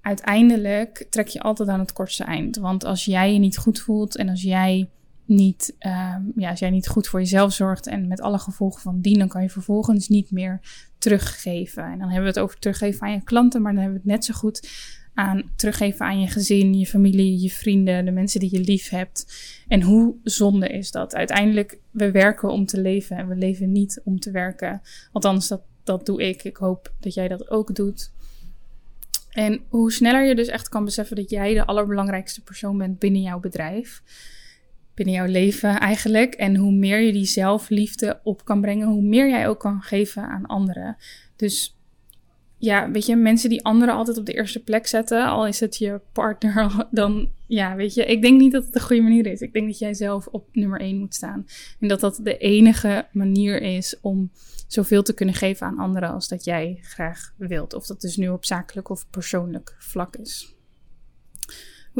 Uiteindelijk 0.00 1.06
trek 1.10 1.28
je 1.28 1.40
altijd 1.40 1.68
aan 1.68 1.80
het 1.80 1.92
kortste 1.92 2.24
eind. 2.24 2.56
Want 2.56 2.84
als 2.84 3.04
jij 3.04 3.32
je 3.32 3.38
niet 3.38 3.58
goed 3.58 3.80
voelt 3.80 4.16
en 4.16 4.28
als 4.28 4.42
jij 4.42 4.88
niet, 5.26 5.76
um, 5.80 6.32
ja, 6.36 6.50
als 6.50 6.58
jij 6.58 6.70
niet 6.70 6.88
goed 6.88 7.08
voor 7.08 7.20
jezelf 7.20 7.52
zorgt 7.52 7.86
en 7.86 8.08
met 8.08 8.20
alle 8.20 8.38
gevolgen 8.38 8.80
van 8.80 9.00
dien, 9.00 9.18
dan 9.18 9.28
kan 9.28 9.42
je 9.42 9.50
vervolgens 9.50 10.08
niet 10.08 10.30
meer 10.30 10.60
teruggeven. 10.98 11.84
En 11.84 11.98
dan 11.98 12.08
hebben 12.08 12.22
we 12.22 12.28
het 12.28 12.38
over 12.38 12.58
teruggeven 12.58 13.06
aan 13.06 13.12
je 13.12 13.22
klanten, 13.22 13.62
maar 13.62 13.72
dan 13.72 13.82
hebben 13.82 14.02
we 14.02 14.08
het 14.08 14.16
net 14.16 14.24
zo 14.24 14.34
goed 14.34 14.68
aan 15.14 15.50
teruggeven 15.56 16.06
aan 16.06 16.20
je 16.20 16.26
gezin, 16.26 16.78
je 16.78 16.86
familie, 16.86 17.42
je 17.42 17.50
vrienden, 17.50 18.04
de 18.04 18.10
mensen 18.10 18.40
die 18.40 18.52
je 18.52 18.60
lief 18.60 18.88
hebt. 18.88 19.26
En 19.68 19.82
hoe 19.82 20.14
zonde 20.22 20.68
is 20.68 20.90
dat? 20.90 21.14
Uiteindelijk, 21.14 21.78
we 21.90 22.10
werken 22.10 22.48
om 22.48 22.66
te 22.66 22.80
leven 22.80 23.16
en 23.16 23.28
we 23.28 23.36
leven 23.36 23.72
niet 23.72 24.00
om 24.04 24.20
te 24.20 24.30
werken. 24.30 24.82
Althans, 25.12 25.48
dat, 25.48 25.62
dat 25.84 26.06
doe 26.06 26.22
ik. 26.22 26.44
Ik 26.44 26.56
hoop 26.56 26.92
dat 27.00 27.14
jij 27.14 27.28
dat 27.28 27.50
ook 27.50 27.74
doet. 27.74 28.12
En 29.30 29.60
hoe 29.68 29.92
sneller 29.92 30.26
je 30.26 30.34
dus 30.34 30.48
echt 30.48 30.68
kan 30.68 30.84
beseffen 30.84 31.16
dat 31.16 31.30
jij 31.30 31.54
de 31.54 31.66
allerbelangrijkste 31.66 32.42
persoon 32.42 32.78
bent 32.78 32.98
binnen 32.98 33.22
jouw 33.22 33.40
bedrijf, 33.40 34.02
binnen 34.96 35.14
jouw 35.14 35.26
leven 35.26 35.80
eigenlijk. 35.80 36.34
En 36.34 36.56
hoe 36.56 36.72
meer 36.72 37.00
je 37.00 37.12
die 37.12 37.24
zelfliefde 37.24 38.20
op 38.22 38.44
kan 38.44 38.60
brengen, 38.60 38.88
hoe 38.88 39.02
meer 39.02 39.28
jij 39.28 39.48
ook 39.48 39.60
kan 39.60 39.82
geven 39.82 40.22
aan 40.22 40.46
anderen. 40.46 40.96
Dus 41.36 41.76
ja, 42.58 42.90
weet 42.90 43.06
je, 43.06 43.16
mensen 43.16 43.50
die 43.50 43.64
anderen 43.64 43.94
altijd 43.94 44.18
op 44.18 44.26
de 44.26 44.32
eerste 44.32 44.62
plek 44.62 44.86
zetten, 44.86 45.26
al 45.26 45.46
is 45.46 45.60
het 45.60 45.76
je 45.76 46.00
partner, 46.12 46.86
dan 46.90 47.28
ja, 47.46 47.76
weet 47.76 47.94
je, 47.94 48.04
ik 48.04 48.22
denk 48.22 48.40
niet 48.40 48.52
dat 48.52 48.64
het 48.64 48.72
de 48.72 48.80
goede 48.80 49.02
manier 49.02 49.26
is. 49.26 49.40
Ik 49.40 49.52
denk 49.52 49.66
dat 49.66 49.78
jij 49.78 49.94
zelf 49.94 50.26
op 50.26 50.48
nummer 50.52 50.80
één 50.80 50.98
moet 50.98 51.14
staan. 51.14 51.46
En 51.80 51.88
dat 51.88 52.00
dat 52.00 52.20
de 52.22 52.38
enige 52.38 53.06
manier 53.12 53.62
is 53.62 54.00
om 54.00 54.30
zoveel 54.66 55.02
te 55.02 55.14
kunnen 55.14 55.34
geven 55.34 55.66
aan 55.66 55.78
anderen 55.78 56.10
als 56.10 56.28
dat 56.28 56.44
jij 56.44 56.78
graag 56.82 57.34
wilt. 57.36 57.74
Of 57.74 57.86
dat 57.86 58.00
dus 58.00 58.16
nu 58.16 58.28
op 58.28 58.44
zakelijk 58.44 58.88
of 58.88 59.10
persoonlijk 59.10 59.76
vlak 59.78 60.16
is. 60.16 60.55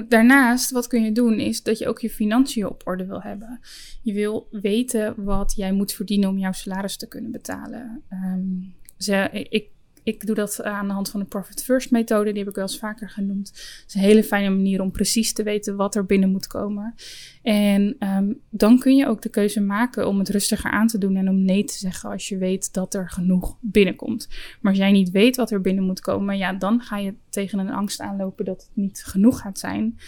Daarnaast, 0.09 0.71
wat 0.71 0.87
kun 0.87 1.03
je 1.03 1.13
doen, 1.13 1.39
is 1.39 1.63
dat 1.63 1.79
je 1.79 1.89
ook 1.89 2.01
je 2.01 2.11
financiën 2.11 2.67
op 2.67 2.83
orde 2.85 3.07
wil 3.07 3.23
hebben. 3.23 3.61
Je 4.03 4.13
wil 4.13 4.49
weten 4.51 5.25
wat 5.25 5.53
jij 5.57 5.73
moet 5.73 5.93
verdienen 5.93 6.29
om 6.29 6.39
jouw 6.39 6.53
salaris 6.53 6.97
te 6.97 7.09
kunnen 7.09 7.31
betalen. 7.31 8.03
Um, 8.11 8.75
ze, 8.99 9.29
ik 9.49 9.69
ik 10.07 10.27
doe 10.27 10.35
dat 10.35 10.63
aan 10.63 10.87
de 10.87 10.93
hand 10.93 11.11
van 11.11 11.21
de 11.21 11.27
Profit 11.27 11.65
First 11.65 11.91
methode. 11.91 12.31
Die 12.31 12.39
heb 12.39 12.49
ik 12.49 12.55
wel 12.55 12.65
eens 12.65 12.79
vaker 12.79 13.11
genoemd. 13.11 13.49
Het 13.49 13.85
is 13.89 13.95
een 13.95 14.01
hele 14.01 14.25
fijne 14.25 14.51
manier 14.51 14.81
om 14.81 14.91
precies 14.91 15.33
te 15.33 15.43
weten 15.43 15.77
wat 15.77 15.95
er 15.95 16.07
binnen 16.07 16.31
moet 16.31 16.47
komen. 16.47 16.95
En 17.43 17.97
um, 17.99 18.41
dan 18.51 18.79
kun 18.79 18.97
je 18.97 19.07
ook 19.07 19.23
de 19.23 19.29
keuze 19.29 19.61
maken 19.61 20.09
om 20.09 20.19
het 20.19 20.29
rustiger 20.29 20.71
aan 20.71 20.87
te 20.87 20.99
doen 20.99 21.17
en 21.17 21.29
om 21.29 21.45
nee 21.45 21.65
te 21.65 21.79
zeggen 21.79 22.11
als 22.11 22.29
je 22.29 22.39
weet 22.39 22.73
dat 22.73 22.95
er 22.95 23.11
genoeg 23.11 23.57
binnenkomt. 23.61 24.29
Maar 24.61 24.73
als 24.73 24.81
jij 24.81 24.93
niet 24.93 25.11
weet 25.11 25.37
wat 25.37 25.51
er 25.51 25.61
binnen 25.61 25.85
moet 25.85 26.01
komen, 26.01 26.39
ja, 26.39 26.53
dan 26.53 26.81
ga 26.81 26.97
je 26.99 27.15
tegen 27.31 27.59
een 27.59 27.71
angst 27.71 28.01
aanlopen 28.01 28.45
dat 28.45 28.61
het 28.61 28.71
niet 28.73 29.05
genoeg 29.05 29.41
gaat 29.41 29.59
zijn. 29.59 29.99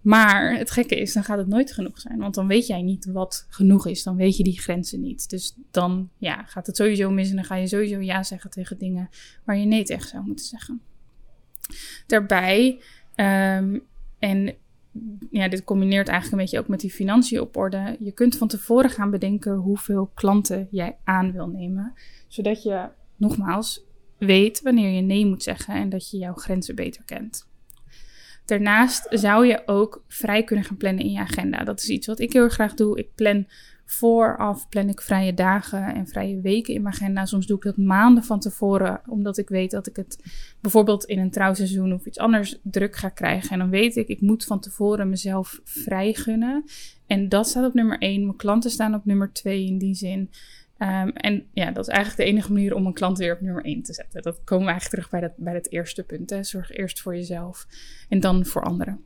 Maar 0.00 0.56
het 0.56 0.70
gekke 0.70 1.00
is, 1.00 1.12
dan 1.12 1.24
gaat 1.24 1.38
het 1.38 1.48
nooit 1.48 1.72
genoeg 1.72 2.00
zijn. 2.00 2.18
Want 2.18 2.34
dan 2.34 2.46
weet 2.46 2.66
jij 2.66 2.82
niet 2.82 3.04
wat 3.04 3.46
genoeg 3.48 3.86
is. 3.86 4.02
Dan 4.02 4.16
weet 4.16 4.36
je 4.36 4.44
die 4.44 4.60
grenzen 4.60 5.00
niet. 5.00 5.30
Dus 5.30 5.56
dan 5.70 6.10
ja, 6.16 6.44
gaat 6.44 6.66
het 6.66 6.76
sowieso 6.76 7.10
mis 7.10 7.30
en 7.30 7.36
dan 7.36 7.44
ga 7.44 7.54
je 7.54 7.66
sowieso 7.66 8.00
ja 8.00 8.22
zeggen 8.22 8.50
tegen 8.50 8.78
dingen 8.78 9.08
waar 9.44 9.56
je 9.56 9.66
nee 9.66 9.84
tegen 9.84 10.08
zou 10.08 10.24
moeten 10.26 10.44
zeggen. 10.44 10.80
Daarbij, 12.06 12.80
um, 13.16 13.82
en 14.18 14.54
ja, 15.30 15.48
dit 15.48 15.64
combineert 15.64 16.08
eigenlijk 16.08 16.38
een 16.38 16.44
beetje 16.44 16.58
ook 16.58 16.68
met 16.68 16.80
die 16.80 16.90
financiën 16.90 17.40
op 17.40 17.56
orde. 17.56 17.96
Je 18.00 18.12
kunt 18.12 18.36
van 18.36 18.48
tevoren 18.48 18.90
gaan 18.90 19.10
bedenken 19.10 19.54
hoeveel 19.54 20.10
klanten 20.14 20.68
jij 20.70 20.96
aan 21.04 21.32
wil 21.32 21.48
nemen. 21.48 21.92
Zodat 22.28 22.62
je, 22.62 22.88
nogmaals, 23.16 23.84
weet 24.18 24.62
wanneer 24.62 24.90
je 24.90 25.00
nee 25.00 25.26
moet 25.26 25.42
zeggen 25.42 25.74
en 25.74 25.88
dat 25.88 26.10
je 26.10 26.18
jouw 26.18 26.34
grenzen 26.34 26.74
beter 26.74 27.04
kent. 27.04 27.49
Daarnaast 28.50 29.06
zou 29.10 29.46
je 29.46 29.62
ook 29.66 30.04
vrij 30.08 30.44
kunnen 30.44 30.64
gaan 30.64 30.76
plannen 30.76 31.04
in 31.04 31.10
je 31.10 31.18
agenda. 31.18 31.64
Dat 31.64 31.80
is 31.80 31.88
iets 31.88 32.06
wat 32.06 32.18
ik 32.18 32.32
heel 32.32 32.42
erg 32.42 32.52
graag 32.52 32.74
doe. 32.74 32.98
Ik 32.98 33.14
plan 33.14 33.46
vooraf 33.84 34.68
plan 34.68 34.88
ik 34.88 35.00
vrije 35.00 35.34
dagen 35.34 35.94
en 35.94 36.06
vrije 36.06 36.40
weken 36.40 36.74
in 36.74 36.82
mijn 36.82 36.94
agenda. 36.94 37.26
Soms 37.26 37.46
doe 37.46 37.56
ik 37.56 37.62
dat 37.62 37.76
maanden 37.76 38.24
van 38.24 38.40
tevoren, 38.40 39.00
omdat 39.06 39.38
ik 39.38 39.48
weet 39.48 39.70
dat 39.70 39.86
ik 39.86 39.96
het 39.96 40.18
bijvoorbeeld 40.60 41.04
in 41.04 41.18
een 41.18 41.30
trouwseizoen 41.30 41.92
of 41.92 42.06
iets 42.06 42.18
anders 42.18 42.58
druk 42.62 42.96
ga 42.96 43.08
krijgen. 43.08 43.50
En 43.50 43.58
dan 43.58 43.70
weet 43.70 43.96
ik, 43.96 44.08
ik 44.08 44.20
moet 44.20 44.44
van 44.44 44.60
tevoren 44.60 45.08
mezelf 45.08 45.60
vrij 45.64 46.12
gunnen. 46.12 46.64
En 47.06 47.28
dat 47.28 47.48
staat 47.48 47.66
op 47.66 47.74
nummer 47.74 47.98
één. 47.98 48.24
Mijn 48.24 48.36
klanten 48.36 48.70
staan 48.70 48.94
op 48.94 49.04
nummer 49.04 49.32
twee 49.32 49.66
in 49.66 49.78
die 49.78 49.94
zin. 49.94 50.30
Ehm, 50.80 51.08
en 51.08 51.46
ja, 51.52 51.70
dat 51.70 51.88
is 51.88 51.94
eigenlijk 51.94 52.22
de 52.28 52.36
enige 52.36 52.52
manier 52.52 52.74
om 52.74 52.86
een 52.86 52.92
klant 52.92 53.18
weer 53.18 53.34
op 53.34 53.40
nummer 53.40 53.64
1 53.64 53.82
te 53.82 53.92
zetten. 53.92 54.22
Dat 54.22 54.40
komen 54.44 54.64
we 54.64 54.70
eigenlijk 54.70 55.02
terug 55.02 55.20
bij, 55.20 55.28
dat, 55.28 55.44
bij 55.44 55.54
het 55.54 55.72
eerste 55.72 56.02
punt. 56.02 56.30
Hè. 56.30 56.42
Zorg 56.42 56.70
eerst 56.70 57.00
voor 57.00 57.14
jezelf 57.14 57.66
en 58.08 58.20
dan 58.20 58.44
voor 58.44 58.62
anderen. 58.62 59.04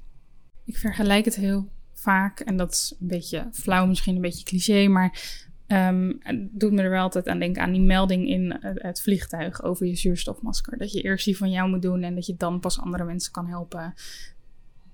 Ik 0.64 0.76
vergelijk 0.76 1.24
het 1.24 1.34
heel 1.34 1.68
vaak, 1.92 2.40
en 2.40 2.56
dat 2.56 2.72
is 2.72 2.96
een 3.00 3.06
beetje 3.06 3.48
flauw, 3.52 3.86
misschien 3.86 4.14
een 4.14 4.20
beetje 4.20 4.44
cliché, 4.44 4.88
maar 4.88 5.42
um, 5.66 6.18
het 6.20 6.48
doet 6.60 6.72
me 6.72 6.82
er 6.82 6.90
wel 6.90 7.02
altijd 7.02 7.28
aan 7.28 7.38
denken 7.38 7.62
aan 7.62 7.72
die 7.72 7.80
melding 7.80 8.28
in 8.28 8.58
het 8.60 9.02
vliegtuig 9.02 9.62
over 9.62 9.86
je 9.86 9.96
zuurstofmasker. 9.96 10.78
Dat 10.78 10.92
je 10.92 11.02
eerst 11.02 11.24
die 11.24 11.36
van 11.36 11.50
jou 11.50 11.68
moet 11.68 11.82
doen 11.82 12.02
en 12.02 12.14
dat 12.14 12.26
je 12.26 12.36
dan 12.36 12.60
pas 12.60 12.80
andere 12.80 13.04
mensen 13.04 13.32
kan 13.32 13.46
helpen. 13.46 13.94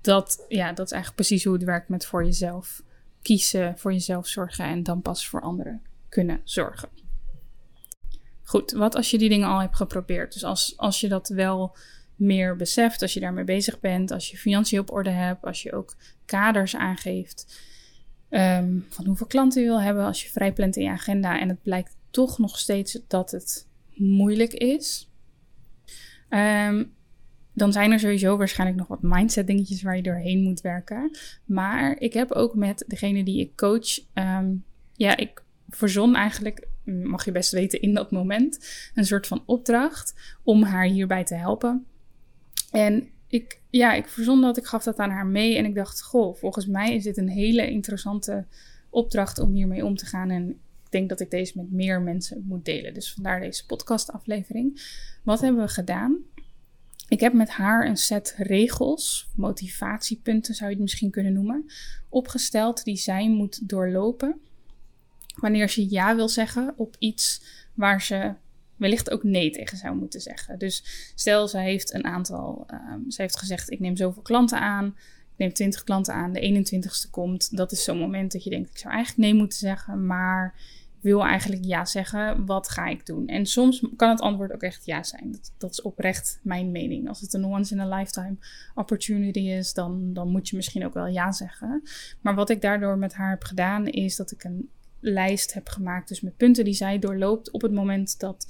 Dat, 0.01 0.45
ja, 0.47 0.73
dat 0.73 0.85
is 0.85 0.91
eigenlijk 0.91 1.27
precies 1.27 1.43
hoe 1.43 1.53
het 1.53 1.63
werkt 1.63 1.89
met 1.89 2.05
voor 2.05 2.23
jezelf 2.23 2.83
kiezen, 3.21 3.77
voor 3.77 3.91
jezelf 3.91 4.27
zorgen 4.27 4.65
en 4.65 4.83
dan 4.83 5.01
pas 5.01 5.27
voor 5.27 5.41
anderen 5.41 5.81
kunnen 6.11 6.41
zorgen. 6.43 6.89
Goed, 8.43 8.71
wat 8.71 8.95
als 8.95 9.11
je 9.11 9.17
die 9.17 9.29
dingen 9.29 9.47
al 9.47 9.59
hebt 9.61 9.75
geprobeerd? 9.75 10.33
Dus 10.33 10.43
als, 10.43 10.73
als 10.77 10.99
je 10.99 11.07
dat 11.07 11.27
wel 11.27 11.75
meer 12.15 12.55
beseft, 12.55 13.01
als 13.01 13.13
je 13.13 13.19
daarmee 13.19 13.43
bezig 13.43 13.79
bent, 13.79 14.11
als 14.11 14.31
je 14.31 14.37
financiën 14.37 14.79
op 14.79 14.91
orde 14.91 15.09
hebt, 15.09 15.43
als 15.45 15.63
je 15.63 15.73
ook 15.73 15.95
kaders 16.25 16.75
aangeeft 16.75 17.61
ehm, 18.29 18.79
van 18.89 19.05
hoeveel 19.05 19.27
klanten 19.27 19.61
je 19.61 19.67
wil 19.67 19.81
hebben, 19.81 20.05
als 20.05 20.23
je 20.23 20.29
vrij 20.29 20.53
plant 20.53 20.75
in 20.75 20.83
je 20.83 20.89
agenda 20.89 21.39
en 21.39 21.49
het 21.49 21.61
blijkt 21.61 21.97
toch 22.09 22.37
nog 22.37 22.59
steeds 22.59 22.99
dat 23.07 23.31
het 23.31 23.67
moeilijk 23.95 24.53
is, 24.53 25.09
ehm, 26.29 26.83
dan 27.53 27.71
zijn 27.71 27.91
er 27.91 27.99
sowieso 27.99 28.37
waarschijnlijk 28.37 28.79
nog 28.79 28.87
wat 28.87 29.01
mindset 29.01 29.47
dingetjes 29.47 29.81
waar 29.81 29.95
je 29.95 30.03
doorheen 30.03 30.43
moet 30.43 30.61
werken. 30.61 31.17
Maar 31.45 31.97
ik 31.97 32.13
heb 32.13 32.31
ook 32.31 32.55
met 32.55 32.83
degene 32.87 33.23
die 33.23 33.39
ik 33.39 33.55
coach, 33.55 33.99
ehm, 34.13 34.53
ja, 34.93 35.17
ik 35.17 35.43
verzon 35.75 36.15
eigenlijk, 36.15 36.67
mag 36.83 37.25
je 37.25 37.31
best 37.31 37.51
weten 37.51 37.81
in 37.81 37.93
dat 37.93 38.11
moment, 38.11 38.59
een 38.93 39.05
soort 39.05 39.27
van 39.27 39.43
opdracht 39.45 40.13
om 40.43 40.63
haar 40.63 40.85
hierbij 40.85 41.23
te 41.23 41.35
helpen. 41.35 41.85
En 42.71 43.09
ik, 43.27 43.61
ja, 43.69 43.93
ik 43.93 44.07
verzon 44.07 44.41
dat, 44.41 44.57
ik 44.57 44.65
gaf 44.65 44.83
dat 44.83 44.97
aan 44.97 45.09
haar 45.09 45.25
mee 45.25 45.57
en 45.57 45.65
ik 45.65 45.75
dacht, 45.75 46.03
goh, 46.03 46.35
volgens 46.35 46.65
mij 46.65 46.95
is 46.95 47.03
dit 47.03 47.17
een 47.17 47.29
hele 47.29 47.69
interessante 47.69 48.45
opdracht 48.89 49.39
om 49.39 49.53
hiermee 49.53 49.85
om 49.85 49.95
te 49.95 50.05
gaan. 50.05 50.29
En 50.29 50.49
ik 50.49 50.91
denk 50.91 51.09
dat 51.09 51.19
ik 51.19 51.31
deze 51.31 51.53
met 51.55 51.71
meer 51.71 52.01
mensen 52.01 52.43
moet 52.47 52.65
delen. 52.65 52.93
Dus 52.93 53.13
vandaar 53.13 53.39
deze 53.39 53.65
podcastaflevering. 53.65 54.81
Wat 55.23 55.41
hebben 55.41 55.61
we 55.61 55.69
gedaan? 55.69 56.17
Ik 57.07 57.19
heb 57.19 57.33
met 57.33 57.49
haar 57.49 57.87
een 57.87 57.97
set 57.97 58.35
regels, 58.37 59.29
motivatiepunten 59.35 60.55
zou 60.55 60.69
je 60.69 60.75
het 60.75 60.83
misschien 60.83 61.11
kunnen 61.11 61.33
noemen, 61.33 61.65
opgesteld 62.09 62.83
die 62.83 62.95
zij 62.95 63.29
moet 63.29 63.69
doorlopen 63.69 64.41
wanneer 65.35 65.69
ze 65.69 65.89
ja 65.89 66.15
wil 66.15 66.29
zeggen 66.29 66.73
op 66.77 66.95
iets 66.99 67.41
waar 67.73 68.01
ze 68.01 68.33
wellicht 68.81 69.11
ook 69.11 69.23
nee 69.23 69.51
tegen 69.51 69.77
zou 69.77 69.95
moeten 69.95 70.21
zeggen. 70.21 70.59
Dus 70.59 70.83
stel, 71.15 71.47
zij 71.47 71.63
heeft 71.63 71.93
een 71.93 72.05
aantal, 72.05 72.67
um, 72.73 73.11
ze 73.11 73.21
heeft 73.21 73.39
gezegd: 73.39 73.71
Ik 73.71 73.79
neem 73.79 73.95
zoveel 73.95 74.21
klanten 74.21 74.59
aan. 74.59 74.85
Ik 75.31 75.37
neem 75.37 75.53
20 75.53 75.83
klanten 75.83 76.13
aan. 76.13 76.33
De 76.33 76.65
21ste 76.65 77.09
komt. 77.09 77.57
Dat 77.57 77.71
is 77.71 77.83
zo'n 77.83 77.97
moment 77.97 78.31
dat 78.31 78.43
je 78.43 78.49
denkt: 78.49 78.69
Ik 78.69 78.77
zou 78.77 78.93
eigenlijk 78.93 79.27
nee 79.27 79.39
moeten 79.39 79.57
zeggen, 79.57 80.05
maar 80.05 80.55
wil 81.01 81.25
eigenlijk 81.25 81.63
ja 81.65 81.85
zeggen. 81.85 82.45
Wat 82.45 82.69
ga 82.69 82.87
ik 82.87 83.05
doen? 83.05 83.27
En 83.27 83.45
soms 83.45 83.85
kan 83.95 84.09
het 84.09 84.21
antwoord 84.21 84.53
ook 84.53 84.61
echt 84.61 84.85
ja 84.85 85.03
zijn. 85.03 85.31
Dat, 85.31 85.51
dat 85.57 85.71
is 85.71 85.81
oprecht 85.81 86.39
mijn 86.41 86.71
mening. 86.71 87.07
Als 87.07 87.21
het 87.21 87.33
een 87.33 87.45
once 87.45 87.73
in 87.73 87.79
a 87.79 87.97
lifetime 87.97 88.35
opportunity 88.75 89.39
is, 89.39 89.73
dan, 89.73 90.13
dan 90.13 90.27
moet 90.27 90.49
je 90.49 90.55
misschien 90.55 90.85
ook 90.85 90.93
wel 90.93 91.07
ja 91.07 91.31
zeggen. 91.31 91.83
Maar 92.21 92.35
wat 92.35 92.49
ik 92.49 92.61
daardoor 92.61 92.97
met 92.97 93.13
haar 93.13 93.29
heb 93.29 93.43
gedaan, 93.43 93.87
is 93.87 94.15
dat 94.15 94.31
ik 94.31 94.43
een 94.43 94.69
lijst 95.01 95.53
heb 95.53 95.69
gemaakt. 95.69 96.07
Dus 96.07 96.21
met 96.21 96.37
punten 96.37 96.63
die 96.63 96.73
zij 96.73 96.99
doorloopt 96.99 97.51
op 97.51 97.61
het 97.61 97.71
moment 97.71 98.19
dat 98.19 98.47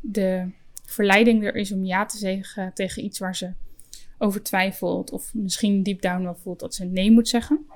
de 0.00 0.50
verleiding 0.84 1.44
er 1.44 1.54
is 1.54 1.72
om 1.72 1.84
ja 1.84 2.04
te 2.04 2.18
zeggen 2.18 2.74
tegen 2.74 3.04
iets 3.04 3.18
waar 3.18 3.36
ze 3.36 3.52
over 4.18 4.42
twijfelt. 4.42 5.10
Of 5.10 5.34
misschien 5.34 5.82
deep 5.82 6.02
down 6.02 6.22
wel 6.22 6.34
voelt 6.34 6.60
dat 6.60 6.74
ze 6.74 6.84
nee 6.84 7.10
moet 7.10 7.28
zeggen. 7.28 7.66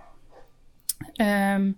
Ehm, 1.13 1.73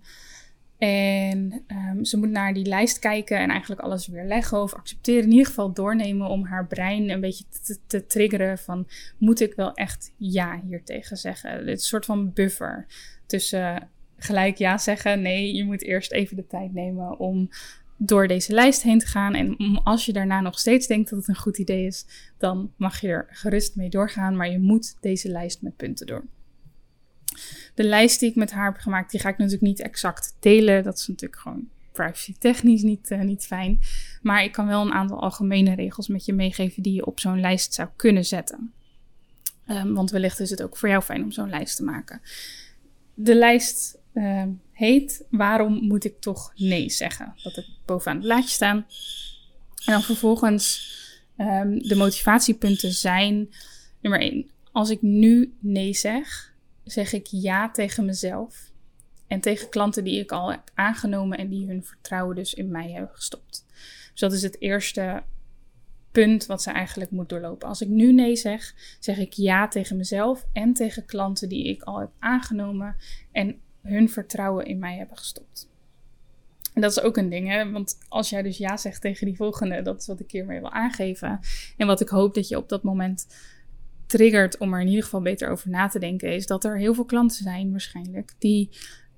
en 0.77 1.63
um, 1.67 2.05
ze 2.05 2.17
moet 2.17 2.29
naar 2.29 2.53
die 2.53 2.65
lijst 2.65 2.99
kijken 2.99 3.37
en 3.37 3.49
eigenlijk 3.49 3.81
alles 3.81 4.07
weer 4.07 4.25
leggen 4.25 4.61
of 4.61 4.73
accepteren. 4.73 5.23
In 5.23 5.31
ieder 5.31 5.45
geval 5.45 5.73
doornemen 5.73 6.27
om 6.27 6.45
haar 6.45 6.67
brein 6.67 7.09
een 7.09 7.19
beetje 7.19 7.43
te, 7.87 8.05
triggeren 8.05 8.57
van... 8.57 8.87
moet 9.17 9.39
ik 9.39 9.53
wel 9.53 9.73
echt 9.73 10.13
ja 10.17 10.61
hier 10.67 10.83
tegen 10.83 11.17
zeggen? 11.17 11.67
Een 11.67 11.77
soort 11.77 12.05
van 12.05 12.33
buffer 12.33 12.85
tussen 13.25 13.89
gelijk 14.19 14.57
ja 14.57 14.77
zeggen. 14.77 15.21
Nee, 15.21 15.55
je 15.55 15.65
moet 15.65 15.83
eerst 15.83 16.11
even 16.11 16.35
de 16.35 16.47
tijd 16.47 16.73
nemen 16.73 17.19
om 17.19 17.49
door 17.97 18.27
deze 18.27 18.53
lijst 18.53 18.81
heen 18.81 18.99
te 18.99 19.07
gaan. 19.07 19.33
En 19.33 19.81
als 19.83 20.05
je 20.05 20.13
daarna 20.13 20.41
nog 20.41 20.59
steeds 20.59 20.87
denkt 20.87 21.09
dat 21.09 21.19
het 21.19 21.27
een 21.27 21.35
goed 21.35 21.57
idee 21.57 21.85
is, 21.85 22.05
dan 22.37 22.73
mag 22.77 23.01
je 23.01 23.07
er 23.07 23.27
gerust 23.29 23.75
mee 23.75 23.89
doorgaan. 23.89 24.35
Maar 24.35 24.49
je 24.49 24.59
moet 24.59 24.97
deze 25.01 25.29
lijst 25.29 25.61
met 25.61 25.75
punten 25.75 26.07
door. 26.07 26.25
De 27.75 27.83
lijst 27.83 28.19
die 28.19 28.29
ik 28.29 28.35
met 28.35 28.51
haar 28.51 28.71
heb 28.71 28.81
gemaakt, 28.81 29.11
die 29.11 29.19
ga 29.19 29.29
ik 29.29 29.37
natuurlijk 29.37 29.63
niet 29.63 29.81
exact 29.81 30.35
delen. 30.39 30.83
Dat 30.83 30.97
is 30.97 31.07
natuurlijk 31.07 31.41
gewoon 31.41 31.69
privacy 31.91 32.35
technisch 32.37 32.81
niet, 32.81 33.11
uh, 33.11 33.21
niet 33.21 33.45
fijn. 33.45 33.79
Maar 34.21 34.43
ik 34.43 34.51
kan 34.51 34.67
wel 34.67 34.81
een 34.81 34.93
aantal 34.93 35.21
algemene 35.21 35.75
regels 35.75 36.07
met 36.07 36.25
je 36.25 36.33
meegeven 36.33 36.83
die 36.83 36.93
je 36.93 37.05
op 37.05 37.19
zo'n 37.19 37.39
lijst 37.39 37.73
zou 37.73 37.89
kunnen 37.95 38.25
zetten. 38.25 38.73
Um, 39.67 39.93
want 39.93 40.11
wellicht 40.11 40.39
is 40.39 40.49
het 40.49 40.63
ook 40.63 40.77
voor 40.77 40.89
jou 40.89 41.01
fijn 41.01 41.23
om 41.23 41.31
zo'n 41.31 41.49
lijst 41.49 41.75
te 41.75 41.83
maken. 41.83 42.21
De 43.13 43.35
lijst 43.35 43.98
uh, 44.13 44.43
heet 44.71 45.25
Waarom 45.29 45.73
moet 45.87 46.05
ik 46.05 46.19
toch 46.19 46.53
nee 46.55 46.89
zeggen? 46.89 47.33
Dat 47.43 47.57
ik 47.57 47.65
bovenaan 47.85 48.17
het 48.17 48.25
blaadje 48.25 48.49
staan. 48.49 48.85
En 49.85 49.93
dan 49.93 50.01
vervolgens 50.01 50.97
um, 51.37 51.79
de 51.79 51.95
motivatiepunten 51.95 52.91
zijn: 52.91 53.49
nummer 54.01 54.21
1. 54.21 54.49
Als 54.71 54.89
ik 54.89 55.01
nu 55.01 55.53
nee 55.59 55.93
zeg, 55.93 56.53
zeg 56.83 57.13
ik 57.13 57.27
ja 57.29 57.71
tegen 57.71 58.05
mezelf 58.05 58.71
en 59.27 59.39
tegen 59.39 59.69
klanten 59.69 60.03
die 60.03 60.19
ik 60.19 60.31
al 60.31 60.51
heb 60.51 60.71
aangenomen 60.73 61.37
en 61.37 61.49
die 61.49 61.67
hun 61.67 61.83
vertrouwen 61.83 62.35
dus 62.35 62.53
in 62.53 62.71
mij 62.71 62.91
hebben 62.91 63.15
gestopt. 63.15 63.65
Dus 64.11 64.19
dat 64.19 64.33
is 64.33 64.41
het 64.41 64.61
eerste 64.61 65.23
punt 66.11 66.45
wat 66.45 66.61
ze 66.61 66.71
eigenlijk 66.71 67.11
moet 67.11 67.29
doorlopen. 67.29 67.67
Als 67.67 67.81
ik 67.81 67.87
nu 67.87 68.13
nee 68.13 68.35
zeg, 68.35 68.73
zeg 68.99 69.17
ik 69.17 69.33
ja 69.33 69.67
tegen 69.67 69.97
mezelf 69.97 70.45
en 70.53 70.73
tegen 70.73 71.05
klanten 71.05 71.49
die 71.49 71.67
ik 71.67 71.83
al 71.83 71.99
heb 71.99 72.11
aangenomen 72.19 72.95
en 73.31 73.59
hun 73.81 74.09
vertrouwen 74.09 74.65
in 74.65 74.79
mij 74.79 74.97
hebben 74.97 75.17
gestopt. 75.17 75.69
En 76.73 76.81
dat 76.81 76.91
is 76.91 77.01
ook 77.01 77.17
een 77.17 77.29
ding, 77.29 77.47
hè? 77.47 77.71
want 77.71 77.97
als 78.07 78.29
jij 78.29 78.41
dus 78.41 78.57
ja 78.57 78.77
zegt 78.77 79.01
tegen 79.01 79.25
die 79.25 79.35
volgende, 79.35 79.81
dat 79.81 79.99
is 79.99 80.07
wat 80.07 80.19
ik 80.19 80.31
hiermee 80.31 80.59
wil 80.59 80.71
aangeven. 80.71 81.39
En 81.77 81.87
wat 81.87 82.01
ik 82.01 82.09
hoop 82.09 82.33
dat 82.33 82.47
je 82.47 82.57
op 82.57 82.69
dat 82.69 82.83
moment 82.83 83.27
triggert 84.05 84.57
om 84.57 84.73
er 84.73 84.81
in 84.81 84.87
ieder 84.87 85.03
geval 85.03 85.21
beter 85.21 85.49
over 85.49 85.69
na 85.69 85.87
te 85.87 85.99
denken, 85.99 86.33
is 86.33 86.47
dat 86.47 86.63
er 86.63 86.77
heel 86.77 86.93
veel 86.93 87.05
klanten 87.05 87.43
zijn 87.43 87.71
waarschijnlijk 87.71 88.33
die 88.37 88.69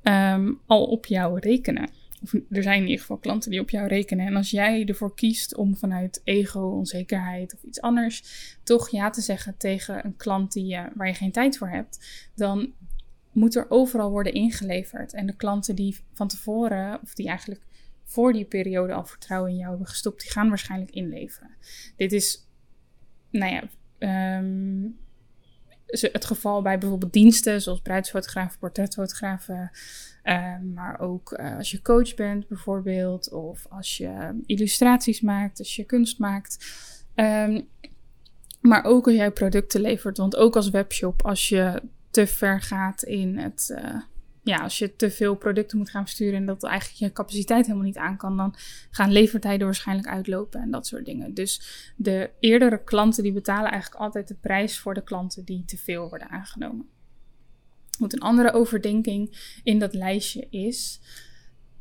um, 0.03 0.59
al 0.65 0.85
op 0.85 1.05
jou 1.05 1.39
rekenen. 1.39 1.89
Of 2.23 2.33
er 2.33 2.63
zijn 2.63 2.77
in 2.77 2.87
ieder 2.87 2.99
geval 2.99 3.17
klanten 3.17 3.51
die 3.51 3.59
op 3.59 3.69
jou 3.69 3.87
rekenen. 3.87 4.25
En 4.25 4.35
als 4.35 4.51
jij 4.51 4.85
ervoor 4.85 5.15
kiest 5.15 5.55
om 5.55 5.75
vanuit 5.75 6.21
ego, 6.23 6.59
onzekerheid 6.59 7.53
of 7.53 7.63
iets 7.63 7.81
anders 7.81 8.23
toch 8.63 8.89
ja 8.89 9.09
te 9.09 9.21
zeggen 9.21 9.57
tegen 9.57 10.05
een 10.05 10.17
klant 10.17 10.53
die 10.53 10.77
waar 10.95 11.07
je 11.07 11.13
geen 11.13 11.31
tijd 11.31 11.57
voor 11.57 11.69
hebt, 11.69 12.29
dan 12.35 12.73
moet 13.31 13.55
er 13.55 13.65
overal 13.69 14.09
worden 14.09 14.33
ingeleverd. 14.33 15.13
En 15.13 15.25
de 15.25 15.35
klanten 15.35 15.75
die 15.75 15.99
van 16.13 16.27
tevoren, 16.27 16.99
of 17.01 17.13
die 17.13 17.27
eigenlijk 17.27 17.61
voor 18.03 18.33
die 18.33 18.45
periode 18.45 18.93
al 18.93 19.05
vertrouwen 19.05 19.51
in 19.51 19.57
jou 19.57 19.69
hebben 19.69 19.87
gestopt, 19.87 20.21
die 20.21 20.31
gaan 20.31 20.49
waarschijnlijk 20.49 20.91
inleveren. 20.91 21.49
Dit 21.95 22.11
is, 22.11 22.47
nou 23.29 23.53
ja, 23.53 23.63
um, 24.39 24.99
het 25.85 26.25
geval 26.25 26.61
bij 26.61 26.77
bijvoorbeeld 26.77 27.13
diensten 27.13 27.61
zoals 27.61 27.81
bruidsfotografen, 27.81 28.59
portretfotografen. 28.59 29.71
Um, 30.23 30.73
maar 30.73 30.99
ook 30.99 31.37
uh, 31.39 31.57
als 31.57 31.71
je 31.71 31.81
coach 31.81 32.15
bent 32.15 32.47
bijvoorbeeld, 32.47 33.31
of 33.31 33.65
als 33.69 33.97
je 33.97 34.41
illustraties 34.45 35.21
maakt, 35.21 35.59
als 35.59 35.75
je 35.75 35.83
kunst 35.83 36.19
maakt. 36.19 36.65
Um, 37.15 37.67
maar 38.61 38.83
ook 38.83 39.05
als 39.05 39.15
jij 39.15 39.31
producten 39.31 39.81
levert, 39.81 40.17
want 40.17 40.35
ook 40.35 40.55
als 40.55 40.69
webshop, 40.69 41.25
als 41.25 41.49
je 41.49 41.81
te 42.11 42.27
ver 42.27 42.61
gaat 42.61 43.03
in 43.03 43.37
het. 43.37 43.69
eh, 43.75 44.01
ja, 44.43 44.57
als 44.57 44.77
je 44.77 44.95
te 44.95 45.11
veel 45.11 45.35
producten 45.35 45.77
moet 45.77 45.89
gaan 45.89 46.03
versturen 46.03 46.35
en 46.35 46.45
dat 46.45 46.63
eigenlijk 46.63 46.99
je 46.99 47.11
capaciteit 47.11 47.65
helemaal 47.65 47.85
niet 47.85 47.97
aan 47.97 48.17
kan, 48.17 48.37
dan 48.37 48.55
gaan 48.91 49.11
levertijden 49.11 49.65
waarschijnlijk 49.65 50.07
uitlopen 50.07 50.61
en 50.61 50.71
dat 50.71 50.87
soort 50.87 51.05
dingen. 51.05 51.33
Dus 51.33 51.61
de 51.95 52.29
eerdere 52.39 52.83
klanten 52.83 53.23
die 53.23 53.31
betalen 53.31 53.71
eigenlijk 53.71 54.01
altijd 54.01 54.27
de 54.27 54.35
prijs 54.35 54.79
voor 54.79 54.93
de 54.93 55.03
klanten 55.03 55.45
die 55.45 55.65
te 55.65 55.77
veel 55.77 56.09
worden 56.09 56.29
aangenomen. 56.29 56.89
Een 57.99 58.19
andere 58.19 58.51
overdenking 58.51 59.57
in 59.63 59.79
dat 59.79 59.93
lijstje 59.93 60.47
is: 60.49 60.99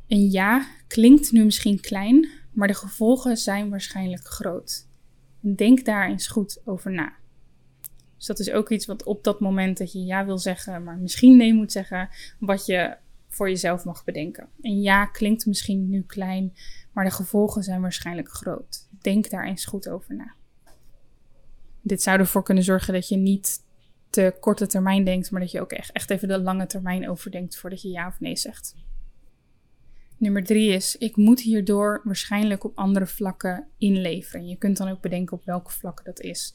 een 0.07 0.29
ja 0.29 0.65
klinkt 0.87 1.31
nu 1.31 1.43
misschien 1.43 1.79
klein, 1.79 2.27
maar 2.51 2.67
de 2.67 2.73
gevolgen 2.73 3.37
zijn 3.37 3.69
waarschijnlijk 3.69 4.23
groot. 4.23 4.87
Denk 5.39 5.85
daar 5.85 6.09
eens 6.09 6.27
goed 6.27 6.61
over 6.65 6.91
na. 6.91 7.20
Dus 8.21 8.29
dat 8.29 8.39
is 8.39 8.51
ook 8.51 8.69
iets 8.69 8.85
wat 8.85 9.03
op 9.03 9.23
dat 9.23 9.39
moment 9.39 9.77
dat 9.77 9.91
je 9.91 10.03
ja 10.03 10.25
wil 10.25 10.37
zeggen, 10.37 10.83
maar 10.83 10.97
misschien 10.97 11.37
nee 11.37 11.53
moet 11.53 11.71
zeggen, 11.71 12.09
wat 12.39 12.65
je 12.65 12.97
voor 13.27 13.49
jezelf 13.49 13.83
mag 13.85 14.03
bedenken. 14.03 14.49
Een 14.61 14.81
ja 14.81 15.05
klinkt 15.05 15.45
misschien 15.45 15.89
nu 15.89 16.03
klein, 16.03 16.53
maar 16.91 17.05
de 17.05 17.11
gevolgen 17.11 17.63
zijn 17.63 17.81
waarschijnlijk 17.81 18.29
groot. 18.29 18.87
Denk 19.01 19.29
daar 19.29 19.45
eens 19.45 19.65
goed 19.65 19.89
over 19.89 20.15
na. 20.15 20.33
Dit 21.81 22.01
zou 22.01 22.19
ervoor 22.19 22.43
kunnen 22.43 22.63
zorgen 22.63 22.93
dat 22.93 23.07
je 23.07 23.17
niet 23.17 23.65
te 24.09 24.35
korte 24.39 24.67
termijn 24.67 25.03
denkt, 25.03 25.31
maar 25.31 25.41
dat 25.41 25.51
je 25.51 25.61
ook 25.61 25.71
echt, 25.71 25.91
echt 25.91 26.09
even 26.09 26.27
de 26.27 26.41
lange 26.41 26.65
termijn 26.65 27.09
overdenkt 27.09 27.57
voordat 27.57 27.81
je 27.81 27.89
ja 27.89 28.07
of 28.07 28.19
nee 28.19 28.35
zegt. 28.35 28.75
Nummer 30.17 30.43
drie 30.43 30.71
is, 30.71 30.97
ik 30.97 31.15
moet 31.15 31.39
hierdoor 31.39 32.01
waarschijnlijk 32.03 32.63
op 32.63 32.77
andere 32.77 33.07
vlakken 33.07 33.67
inleveren. 33.77 34.47
Je 34.47 34.57
kunt 34.57 34.77
dan 34.77 34.89
ook 34.89 35.01
bedenken 35.01 35.37
op 35.37 35.45
welke 35.45 35.71
vlakken 35.71 36.05
dat 36.05 36.19
is. 36.19 36.53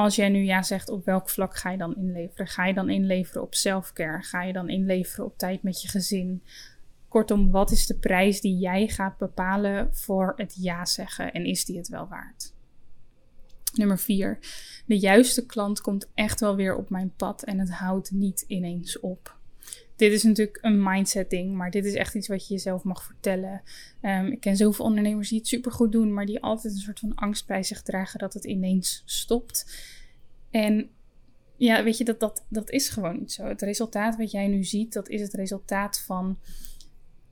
Als 0.00 0.16
jij 0.16 0.28
nu 0.28 0.44
ja 0.44 0.62
zegt, 0.62 0.88
op 0.88 1.04
welk 1.04 1.30
vlak 1.30 1.56
ga 1.56 1.70
je 1.70 1.78
dan 1.78 1.96
inleveren? 1.96 2.46
Ga 2.46 2.66
je 2.66 2.74
dan 2.74 2.90
inleveren 2.90 3.42
op 3.42 3.54
selfcare? 3.54 4.22
Ga 4.22 4.42
je 4.42 4.52
dan 4.52 4.68
inleveren 4.68 5.24
op 5.24 5.38
tijd 5.38 5.62
met 5.62 5.82
je 5.82 5.88
gezin? 5.88 6.42
Kortom, 7.08 7.50
wat 7.50 7.70
is 7.70 7.86
de 7.86 7.98
prijs 7.98 8.40
die 8.40 8.58
jij 8.58 8.88
gaat 8.88 9.18
bepalen 9.18 9.94
voor 9.94 10.32
het 10.36 10.56
ja 10.58 10.84
zeggen 10.84 11.32
en 11.32 11.44
is 11.44 11.64
die 11.64 11.76
het 11.76 11.88
wel 11.88 12.08
waard? 12.08 12.52
Nummer 13.74 13.98
vier, 13.98 14.38
de 14.86 14.98
juiste 14.98 15.46
klant 15.46 15.80
komt 15.80 16.10
echt 16.14 16.40
wel 16.40 16.56
weer 16.56 16.76
op 16.76 16.90
mijn 16.90 17.12
pad 17.16 17.42
en 17.42 17.58
het 17.58 17.70
houdt 17.70 18.10
niet 18.10 18.44
ineens 18.46 19.00
op 19.00 19.38
dit 19.96 20.12
is 20.12 20.22
natuurlijk 20.22 20.58
een 20.60 20.82
mindset 20.82 21.30
ding, 21.30 21.54
maar 21.54 21.70
dit 21.70 21.84
is 21.84 21.94
echt 21.94 22.14
iets 22.14 22.28
wat 22.28 22.46
je 22.46 22.54
jezelf 22.54 22.82
mag 22.82 23.02
vertellen. 23.02 23.62
Um, 24.02 24.26
ik 24.26 24.40
ken 24.40 24.56
zoveel 24.56 24.84
ondernemers 24.84 25.28
die 25.28 25.38
het 25.38 25.48
supergoed 25.48 25.92
doen, 25.92 26.14
maar 26.14 26.26
die 26.26 26.42
altijd 26.42 26.72
een 26.72 26.80
soort 26.80 26.98
van 26.98 27.14
angst 27.14 27.46
bij 27.46 27.62
zich 27.62 27.82
dragen 27.82 28.18
dat 28.18 28.34
het 28.34 28.44
ineens 28.44 29.02
stopt. 29.04 29.66
En 30.50 30.90
ja, 31.56 31.84
weet 31.84 31.98
je, 31.98 32.04
dat, 32.04 32.20
dat, 32.20 32.44
dat 32.48 32.70
is 32.70 32.88
gewoon 32.88 33.18
niet 33.18 33.32
zo. 33.32 33.44
Het 33.44 33.62
resultaat 33.62 34.16
wat 34.16 34.30
jij 34.30 34.46
nu 34.46 34.64
ziet, 34.64 34.92
dat 34.92 35.08
is 35.08 35.20
het 35.20 35.34
resultaat 35.34 36.00
van 36.00 36.38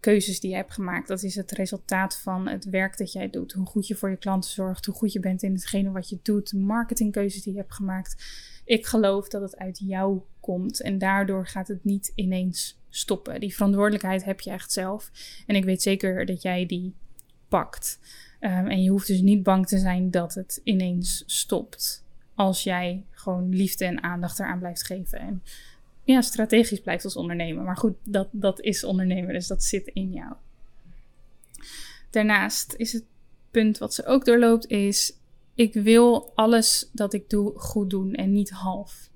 keuzes 0.01 0.41
die 0.41 0.51
je 0.51 0.57
hebt 0.57 0.73
gemaakt. 0.73 1.09
Dat 1.09 1.23
is 1.23 1.35
het 1.35 1.51
resultaat 1.51 2.17
van 2.17 2.49
het 2.49 2.64
werk 2.64 2.99
dat 2.99 3.12
jij 3.12 3.31
doet. 3.31 3.53
Hoe 3.53 3.67
goed 3.67 3.87
je 3.87 3.97
voor 3.97 4.11
je 4.11 4.17
klanten 4.17 4.51
zorgt, 4.51 4.87
hoe 4.87 4.95
goed 4.95 5.12
je 5.12 5.21
bent 5.21 5.43
in 5.43 5.53
hetgene 5.53 5.91
wat 5.91 6.09
je 6.09 6.19
doet, 6.23 6.53
marketingkeuzes 6.53 7.43
die 7.43 7.53
je 7.53 7.59
hebt 7.59 7.75
gemaakt. 7.75 8.25
Ik 8.64 8.87
geloof 8.87 9.29
dat 9.29 9.43
het 9.43 9.57
uit 9.57 9.79
jou 9.79 10.21
komt 10.49 10.81
en 10.81 10.99
daardoor 10.99 11.47
gaat 11.47 11.69
het 11.69 11.85
niet 11.85 12.13
ineens 12.15 12.79
stoppen. 12.89 13.41
Die 13.41 13.55
verantwoordelijkheid 13.55 14.25
heb 14.25 14.41
je 14.41 14.51
echt 14.51 14.73
zelf. 14.73 15.11
En 15.47 15.57
ik 15.57 15.65
weet 15.65 15.83
zeker 15.83 16.27
dat 16.27 16.43
jij 16.43 16.67
die 16.67 16.95
pakt. 17.49 17.99
Um, 18.41 18.67
en 18.67 18.83
je 18.83 18.91
hoeft 18.91 19.07
dus 19.07 19.21
niet 19.21 19.43
bang 19.43 19.67
te 19.67 19.79
zijn 19.79 20.11
dat 20.11 20.35
het 20.35 20.61
ineens 20.65 21.23
stopt. 21.27 22.05
Als 22.35 22.63
jij 22.63 23.05
gewoon 23.11 23.49
liefde 23.49 23.85
en 23.85 24.03
aandacht 24.03 24.39
eraan 24.39 24.59
blijft 24.59 24.85
geven. 24.85 25.19
En 25.19 25.43
ja, 26.05 26.21
strategisch 26.21 26.81
blijft 26.81 27.05
als 27.05 27.17
ondernemer. 27.17 27.65
Maar 27.65 27.77
goed, 27.77 27.97
dat, 28.05 28.29
dat 28.31 28.61
is 28.61 28.85
ondernemer, 28.85 29.33
dus 29.33 29.47
dat 29.47 29.65
zit 29.65 29.87
in 29.87 30.13
jou. 30.13 30.33
Daarnaast 32.11 32.75
is 32.77 32.93
het 32.93 33.05
punt 33.51 33.79
wat 33.79 33.95
ze 33.95 34.07
ook 34.07 34.25
doorloopt, 34.25 34.67
is 34.67 35.17
ik 35.55 35.75
wil 35.75 36.33
alles 36.35 36.91
dat 36.93 37.13
ik 37.13 37.31
doe 37.31 37.59
goed 37.59 37.91
doen 37.91 38.15
en 38.15 38.33
niet 38.33 38.51
half. 38.51 39.11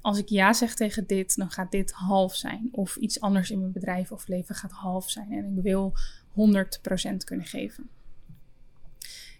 Als 0.00 0.18
ik 0.18 0.28
ja 0.28 0.52
zeg 0.52 0.74
tegen 0.74 1.06
dit, 1.06 1.36
dan 1.36 1.50
gaat 1.50 1.70
dit 1.70 1.92
half 1.92 2.34
zijn. 2.34 2.68
Of 2.72 2.96
iets 2.96 3.20
anders 3.20 3.50
in 3.50 3.58
mijn 3.58 3.72
bedrijf 3.72 4.12
of 4.12 4.28
leven 4.28 4.54
gaat 4.54 4.70
half 4.70 5.10
zijn. 5.10 5.32
En 5.32 5.56
ik 5.56 5.62
wil 5.62 5.94
100% 6.30 7.16
kunnen 7.24 7.46
geven. 7.46 7.88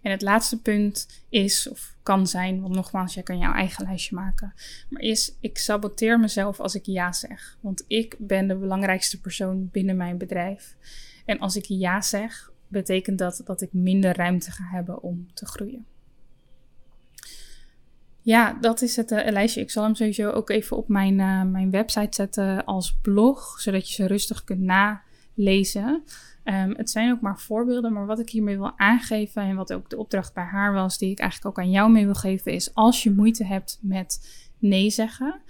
En 0.03 0.11
het 0.11 0.23
laatste 0.23 0.61
punt 0.61 1.23
is, 1.29 1.69
of 1.69 1.97
kan 2.03 2.27
zijn, 2.27 2.61
want 2.61 2.75
nogmaals, 2.75 3.15
jij 3.15 3.23
kan 3.23 3.39
jouw 3.39 3.53
eigen 3.53 3.85
lijstje 3.85 4.15
maken. 4.15 4.55
Maar 4.89 5.03
is, 5.03 5.35
ik 5.41 5.59
saboteer 5.59 6.21
mezelf 6.21 6.61
als 6.61 6.75
ik 6.75 6.87
ja 6.87 7.13
zeg. 7.13 7.59
Want 7.61 7.85
ik 7.87 8.17
ben 8.19 8.49
de 8.49 8.57
belangrijkste 8.57 9.21
persoon 9.21 9.69
binnen 9.73 9.97
mijn 9.97 10.19
bedrijf. 10.19 10.77
En 11.25 11.39
als 11.39 11.57
ik 11.57 11.65
ja 11.65 12.01
zeg, 12.01 12.53
betekent 12.69 13.19
dat 13.19 13.41
dat 13.45 13.61
ik 13.61 13.73
minder 13.73 14.17
ruimte 14.17 14.51
ga 14.51 14.65
hebben 14.65 15.03
om 15.03 15.29
te 15.35 15.47
groeien. 15.47 15.87
Ja, 18.23 18.57
dat 18.61 18.83
is 18.83 18.97
het 18.97 19.11
uh, 19.11 19.29
lijstje. 19.31 19.61
Ik 19.61 19.71
zal 19.71 19.83
hem 19.83 19.95
sowieso 19.95 20.31
ook 20.31 20.51
even 20.51 20.77
op 20.77 20.89
mijn, 20.89 21.19
uh, 21.19 21.43
mijn 21.43 21.71
website 21.71 22.15
zetten 22.15 22.65
als 22.65 22.99
blog, 23.03 23.61
zodat 23.61 23.89
je 23.89 23.95
ze 23.95 24.07
rustig 24.07 24.45
kunt 24.45 24.61
nalezen. 24.61 26.03
Um, 26.45 26.75
het 26.77 26.91
zijn 26.91 27.13
ook 27.13 27.21
maar 27.21 27.39
voorbeelden, 27.39 27.93
maar 27.93 28.07
wat 28.07 28.19
ik 28.19 28.31
hiermee 28.31 28.57
wil 28.57 28.73
aangeven 28.77 29.43
en 29.43 29.57
wat 29.57 29.73
ook 29.73 29.91
de 29.91 29.99
opdracht 29.99 30.35
bij 30.35 30.45
haar 30.45 30.73
was, 30.73 30.99
die 30.99 31.11
ik 31.11 31.19
eigenlijk 31.19 31.59
ook 31.59 31.65
aan 31.65 31.71
jou 31.71 31.91
mee 31.91 32.05
wil 32.05 32.15
geven, 32.15 32.53
is 32.53 32.75
als 32.75 33.03
je 33.03 33.11
moeite 33.11 33.45
hebt 33.45 33.79
met 33.83 34.31
nee 34.59 34.91
zeggen, 34.91 35.41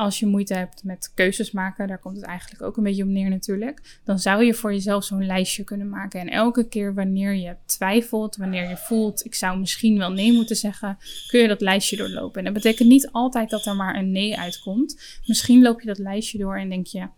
als 0.00 0.18
je 0.18 0.26
moeite 0.26 0.54
hebt 0.54 0.84
met 0.84 1.12
keuzes 1.14 1.50
maken, 1.50 1.88
daar 1.88 1.98
komt 1.98 2.16
het 2.16 2.24
eigenlijk 2.24 2.62
ook 2.62 2.76
een 2.76 2.82
beetje 2.82 3.02
op 3.02 3.08
neer 3.08 3.28
natuurlijk, 3.28 4.00
dan 4.04 4.18
zou 4.18 4.44
je 4.44 4.54
voor 4.54 4.72
jezelf 4.72 5.04
zo'n 5.04 5.26
lijstje 5.26 5.64
kunnen 5.64 5.88
maken. 5.88 6.20
En 6.20 6.28
elke 6.28 6.68
keer 6.68 6.94
wanneer 6.94 7.34
je 7.34 7.56
twijfelt, 7.66 8.36
wanneer 8.36 8.68
je 8.68 8.76
voelt, 8.76 9.24
ik 9.24 9.34
zou 9.34 9.58
misschien 9.58 9.98
wel 9.98 10.12
nee 10.12 10.32
moeten 10.32 10.56
zeggen, 10.56 10.98
kun 11.28 11.40
je 11.40 11.48
dat 11.48 11.60
lijstje 11.60 11.96
doorlopen. 11.96 12.38
En 12.38 12.44
dat 12.44 12.62
betekent 12.62 12.88
niet 12.88 13.08
altijd 13.12 13.50
dat 13.50 13.66
er 13.66 13.76
maar 13.76 13.96
een 13.96 14.12
nee 14.12 14.38
uitkomt. 14.38 15.20
Misschien 15.26 15.62
loop 15.62 15.80
je 15.80 15.86
dat 15.86 15.98
lijstje 15.98 16.38
door 16.38 16.58
en 16.58 16.68
denk 16.68 16.86
je, 16.86 17.08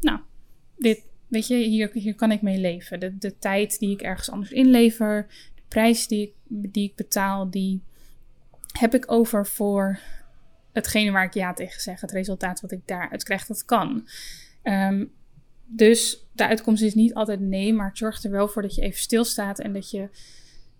nou, 0.00 0.20
dit, 0.76 1.02
weet 1.28 1.46
je, 1.46 1.54
hier, 1.54 1.90
hier 1.92 2.14
kan 2.14 2.32
ik 2.32 2.42
mee 2.42 2.58
leven. 2.58 3.00
De, 3.00 3.18
de 3.18 3.38
tijd 3.38 3.78
die 3.78 3.90
ik 3.90 4.02
ergens 4.02 4.30
anders 4.30 4.50
inlever, 4.50 5.26
de 5.54 5.62
prijs 5.68 6.06
die 6.06 6.22
ik, 6.22 6.32
die 6.72 6.88
ik 6.88 6.94
betaal, 6.96 7.50
die 7.50 7.82
heb 8.78 8.94
ik 8.94 9.12
over 9.12 9.46
voor 9.46 10.00
hetgene 10.72 11.10
waar 11.10 11.24
ik 11.24 11.34
ja 11.34 11.52
tegen 11.52 11.80
zeg. 11.80 12.00
Het 12.00 12.10
resultaat 12.10 12.60
wat 12.60 12.72
ik 12.72 12.80
daaruit 12.84 13.22
krijg, 13.22 13.46
dat 13.46 13.64
kan. 13.64 14.08
Um, 14.62 15.12
dus 15.66 16.26
de 16.32 16.46
uitkomst 16.46 16.82
is 16.82 16.94
niet 16.94 17.14
altijd 17.14 17.40
nee, 17.40 17.72
maar 17.72 17.88
het 17.88 17.98
zorgt 17.98 18.24
er 18.24 18.30
wel 18.30 18.48
voor 18.48 18.62
dat 18.62 18.74
je 18.74 18.82
even 18.82 19.00
stilstaat 19.00 19.58
en 19.58 19.72
dat 19.72 19.90
je 19.90 20.08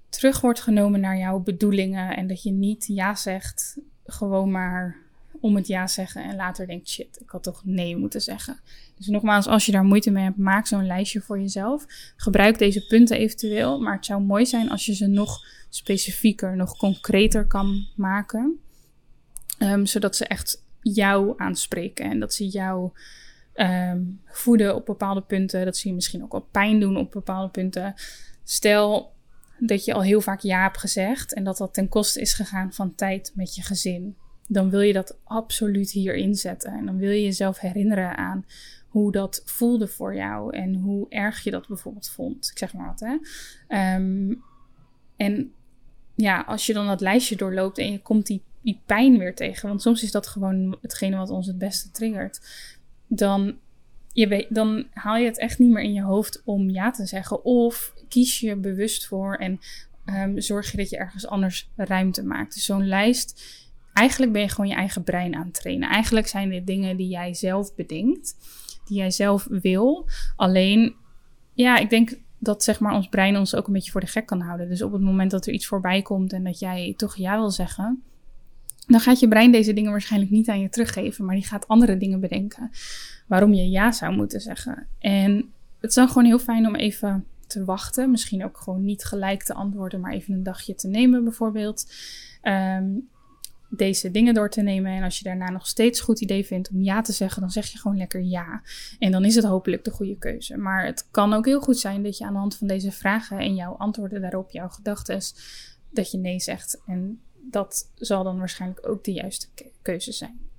terug 0.09 0.41
wordt 0.41 0.61
genomen 0.61 1.01
naar 1.01 1.19
jouw 1.19 1.39
bedoelingen. 1.39 2.17
En 2.17 2.27
dat 2.27 2.43
je 2.43 2.51
niet 2.51 2.87
ja 2.87 3.15
zegt, 3.15 3.79
gewoon 4.05 4.51
maar 4.51 4.97
om 5.41 5.57
het 5.57 5.67
ja 5.67 5.87
zeggen 5.87 6.25
en 6.25 6.37
later 6.37 6.67
denkt 6.67 6.89
shit, 6.89 7.21
ik 7.21 7.31
had 7.31 7.43
toch 7.43 7.65
nee 7.65 7.97
moeten 7.97 8.21
zeggen. 8.21 8.61
Dus 8.97 9.07
nogmaals, 9.07 9.47
als 9.47 9.67
je 9.67 9.73
daar 9.73 9.85
moeite 9.85 10.11
mee 10.11 10.25
hebt, 10.25 10.37
maak 10.37 10.67
zo'n 10.67 10.87
lijstje 10.87 11.21
voor 11.21 11.41
jezelf. 11.41 11.85
Gebruik 12.17 12.59
deze 12.59 12.87
punten 12.87 13.17
eventueel, 13.17 13.81
maar 13.81 13.95
het 13.95 14.07
zou 14.07 14.23
mooi 14.23 14.47
zijn 14.47 14.71
als 14.71 14.87
je 14.87 14.95
ze 14.95 15.07
nog 15.07 15.47
specifieker, 15.69 16.57
nog 16.57 16.77
concreter 16.77 17.47
kan 17.47 17.87
maken. 17.97 18.61
Um, 19.63 19.87
zodat 19.87 20.17
ze 20.17 20.27
echt 20.27 20.65
jou 20.81 21.35
aanspreken 21.37 22.11
en 22.11 22.21
dat 22.21 22.35
ze 22.35 22.49
jou 22.49 22.91
um, 23.55 24.21
voeden 24.25 24.75
op 24.75 24.87
bepaalde 24.87 25.23
punten. 25.23 25.65
Dat 25.65 25.77
ze 25.77 25.89
je 25.89 25.95
misschien 25.95 26.23
ook 26.23 26.33
wel 26.33 26.49
pijn 26.51 26.81
doen 26.81 26.97
op 26.97 27.13
bepaalde 27.13 27.51
punten. 27.51 27.95
Stel 28.45 29.13
dat 29.59 29.85
je 29.85 29.95
al 29.95 30.03
heel 30.03 30.21
vaak 30.21 30.41
ja 30.41 30.63
hebt 30.63 30.79
gezegd 30.79 31.35
en 31.35 31.45
dat 31.45 31.57
dat 31.57 31.75
ten 31.75 31.89
koste 31.89 32.21
is 32.21 32.35
gegaan 32.35 32.73
van 32.73 32.95
tijd 32.95 33.33
met 33.35 33.55
je 33.55 33.63
gezin. 33.63 34.17
Dan 34.49 34.71
wil 34.71 34.81
je 34.81 34.93
dat 34.93 35.19
absoluut 35.25 35.91
hier 35.91 36.15
inzetten. 36.15 36.73
En 36.73 36.87
dan 36.87 36.97
wil 36.97 37.11
je 37.11 37.23
jezelf 37.23 37.59
herinneren 37.59 38.17
aan 38.17 38.47
hoe 38.89 39.13
dat 39.13 39.43
voelde 39.45 39.89
voor 39.89 40.15
jou 40.15 40.57
en 40.57 40.75
hoe 40.75 41.07
erg 41.09 41.45
je 41.45 41.51
dat 41.51 41.69
bijvoorbeeld 41.69 42.11
vond. 42.11 42.49
Ik 42.51 42.59
zeg 42.59 42.75
maar 42.75 42.87
wat, 42.87 43.01
hè. 43.01 43.17
Um, 43.95 44.43
en 45.17 45.53
ja, 46.15 46.41
als 46.41 46.67
je 46.67 46.73
dan 46.73 46.87
dat 46.87 47.01
lijstje 47.01 47.37
doorloopt 47.37 47.79
en 47.79 47.93
je 47.93 48.03
komt 48.03 48.27
die 48.27 48.43
die 48.63 48.81
pijn 48.87 49.19
weer 49.19 49.35
tegen. 49.35 49.69
Want 49.69 49.83
soms 49.83 50.03
is 50.03 50.11
dat 50.11 50.27
gewoon 50.27 50.77
hetgene 50.81 51.17
wat 51.17 51.31
ons 51.31 51.47
het 51.47 51.59
beste 51.59 51.91
triggert. 51.91 52.41
Dan, 53.07 53.57
je 54.13 54.29
weet, 54.29 54.47
dan 54.49 54.87
haal 54.93 55.17
je 55.17 55.27
het 55.27 55.39
echt 55.39 55.59
niet 55.59 55.71
meer 55.71 55.83
in 55.83 55.93
je 55.93 56.03
hoofd 56.03 56.43
om 56.45 56.71
ja 56.71 56.91
te 56.91 57.07
zeggen. 57.07 57.45
Of 57.45 57.95
kies 58.09 58.41
je 58.41 58.57
bewust 58.57 59.07
voor 59.07 59.35
en 59.35 59.61
um, 60.07 60.41
zorg 60.41 60.71
je 60.71 60.77
dat 60.77 60.91
je 60.91 60.97
ergens 60.97 61.27
anders 61.27 61.71
ruimte 61.77 62.25
maakt. 62.25 62.55
Dus 62.55 62.65
zo'n 62.65 62.87
lijst, 62.87 63.43
eigenlijk 63.93 64.33
ben 64.33 64.43
je 64.43 64.49
gewoon 64.49 64.71
je 64.71 64.77
eigen 64.77 65.03
brein 65.03 65.35
aan 65.35 65.45
het 65.45 65.55
trainen. 65.55 65.89
Eigenlijk 65.89 66.27
zijn 66.27 66.51
dit 66.51 66.67
dingen 66.67 66.97
die 66.97 67.09
jij 67.09 67.35
zelf 67.35 67.75
bedenkt, 67.75 68.35
die 68.85 68.97
jij 68.97 69.11
zelf 69.11 69.47
wil. 69.51 70.09
Alleen, 70.37 70.95
ja, 71.53 71.79
ik 71.79 71.91
denk 71.91 72.19
dat 72.39 72.63
zeg 72.63 72.81
maar 72.81 72.95
ons 72.95 73.09
brein 73.09 73.37
ons 73.37 73.55
ook 73.55 73.67
een 73.67 73.73
beetje 73.73 73.91
voor 73.91 74.01
de 74.01 74.07
gek 74.07 74.27
kan 74.27 74.41
houden. 74.41 74.69
Dus 74.69 74.83
op 74.83 74.93
het 74.93 75.03
moment 75.03 75.31
dat 75.31 75.47
er 75.47 75.53
iets 75.53 75.67
voorbij 75.67 76.03
komt 76.03 76.33
en 76.33 76.45
dat 76.45 76.59
jij 76.59 76.95
toch 76.97 77.17
ja 77.17 77.39
wil 77.39 77.51
zeggen, 77.51 78.03
dan 78.87 79.01
gaat 79.01 79.21
je 79.21 79.29
brein 79.29 79.53
deze 79.53 79.73
dingen 79.73 79.91
waarschijnlijk 79.91 80.33
niet 80.33 80.49
aan 80.49 80.61
je 80.61 80.69
teruggeven, 80.69 81.25
maar 81.25 81.35
die 81.35 81.45
gaat 81.45 81.69
andere 81.69 81.97
dingen 81.97 82.21
bedenken 82.21 82.71
waarom 83.27 83.53
je 83.53 83.71
ja 83.71 83.93
zou 83.93 84.15
moeten 84.15 84.41
zeggen. 84.41 84.87
En 84.99 85.53
het 85.81 85.91
is 85.91 85.95
dan 85.95 86.09
gewoon 86.09 86.25
heel 86.25 86.39
fijn 86.39 86.67
om 86.67 86.75
even 86.75 87.25
te 87.47 87.65
wachten. 87.65 88.11
Misschien 88.11 88.45
ook 88.45 88.59
gewoon 88.59 88.85
niet 88.85 89.05
gelijk 89.05 89.43
te 89.43 89.55
antwoorden, 89.55 90.01
maar 90.01 90.13
even 90.13 90.35
een 90.35 90.43
dagje 90.43 90.75
te 90.75 90.89
nemen, 90.89 91.25
bijvoorbeeld. 91.25 91.93
Ehm, 92.43 92.85
deze 93.69 94.11
dingen 94.11 94.35
door 94.35 94.51
te 94.51 94.63
nemen. 94.63 94.93
En 94.93 95.03
als 95.03 95.19
je 95.19 95.25
daarna 95.25 95.51
nog 95.51 95.67
steeds 95.67 96.01
goed 96.01 96.21
idee 96.21 96.47
vindt 96.47 96.71
om 96.71 96.83
ja 96.83 97.01
te 97.01 97.13
zeggen, 97.13 97.41
dan 97.41 97.51
zeg 97.51 97.67
je 97.67 97.79
gewoon 97.79 97.97
lekker 97.97 98.23
ja. 98.23 98.63
En 98.99 99.13
dan 99.13 99.25
is 99.25 99.35
het 99.35 99.45
hopelijk 99.45 99.85
de 99.85 99.91
goede 99.91 100.19
keuze. 100.19 100.57
Maar 100.57 100.87
het 100.87 101.09
kan 101.11 101.33
ook 101.33 101.47
heel 101.47 101.61
goed 101.61 101.79
zijn 101.79 102.03
dat 102.03 102.19
je 102.19 102.25
aan 102.25 102.33
de 102.33 102.39
hand 102.39 102.57
van 102.57 102.67
deze 102.67 102.93
vragen 102.93 103.39
en 103.39 103.55
jouw 103.55 103.73
antwoorden 103.73 104.21
daarop, 104.21 104.51
jouw 104.51 104.69
gedachten, 104.69 105.21
dat 105.91 106.11
je 106.11 106.19
nee 106.19 106.41
zegt. 106.41 106.81
En 106.87 107.21
dat 107.51 107.91
zal 107.95 108.25
dan 108.25 108.39
waarschijnlijk 108.39 108.89
ook 108.89 109.05
de 109.05 109.13
juiste 109.13 109.47
keuze 109.83 110.13
zijn. 110.13 110.51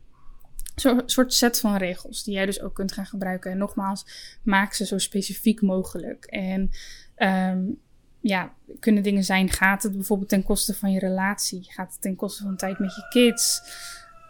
Een 0.83 1.01
soort 1.05 1.33
set 1.33 1.59
van 1.59 1.75
regels 1.75 2.23
die 2.23 2.33
jij 2.33 2.45
dus 2.45 2.61
ook 2.61 2.73
kunt 2.73 2.91
gaan 2.91 3.05
gebruiken. 3.05 3.51
En 3.51 3.57
nogmaals, 3.57 4.05
maak 4.43 4.73
ze 4.73 4.85
zo 4.85 4.97
specifiek 4.97 5.61
mogelijk. 5.61 6.25
En 6.25 6.71
um, 7.17 7.79
ja, 8.19 8.53
kunnen 8.79 9.03
dingen 9.03 9.23
zijn. 9.23 9.49
Gaat 9.49 9.83
het 9.83 9.91
bijvoorbeeld 9.91 10.29
ten 10.29 10.43
koste 10.43 10.73
van 10.73 10.91
je 10.91 10.99
relatie? 10.99 11.71
Gaat 11.71 11.91
het 11.91 12.01
ten 12.01 12.15
koste 12.15 12.43
van 12.43 12.55
tijd 12.55 12.79
met 12.79 12.95
je 12.95 13.07
kids? 13.09 13.61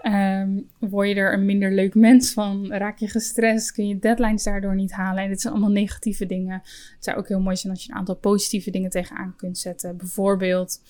Um, 0.06 0.70
word 0.80 1.08
je 1.08 1.16
er 1.16 1.34
een 1.34 1.46
minder 1.46 1.72
leuk 1.72 1.96
mens 1.96 2.34
van? 2.34 2.74
Raak 2.74 2.98
je 2.98 3.08
gestrest? 3.08 3.72
Kun 3.72 3.88
je 3.88 4.00
deadlines 4.00 4.44
daardoor 4.44 4.76
niet 4.76 4.92
halen? 4.92 5.24
En 5.24 5.30
dit 5.30 5.42
zijn 5.42 5.54
allemaal 5.54 5.72
negatieve 5.72 6.26
dingen. 6.26 6.62
Het 6.96 7.04
zou 7.04 7.18
ook 7.18 7.28
heel 7.28 7.40
mooi 7.40 7.56
zijn 7.56 7.74
als 7.74 7.84
je 7.84 7.92
een 7.92 7.98
aantal 7.98 8.16
positieve 8.16 8.72
dingen 8.72 8.90
tegenaan 8.90 9.36
kunt 9.38 9.58
zetten. 9.58 9.98
Bijvoorbeeld, 9.98 10.82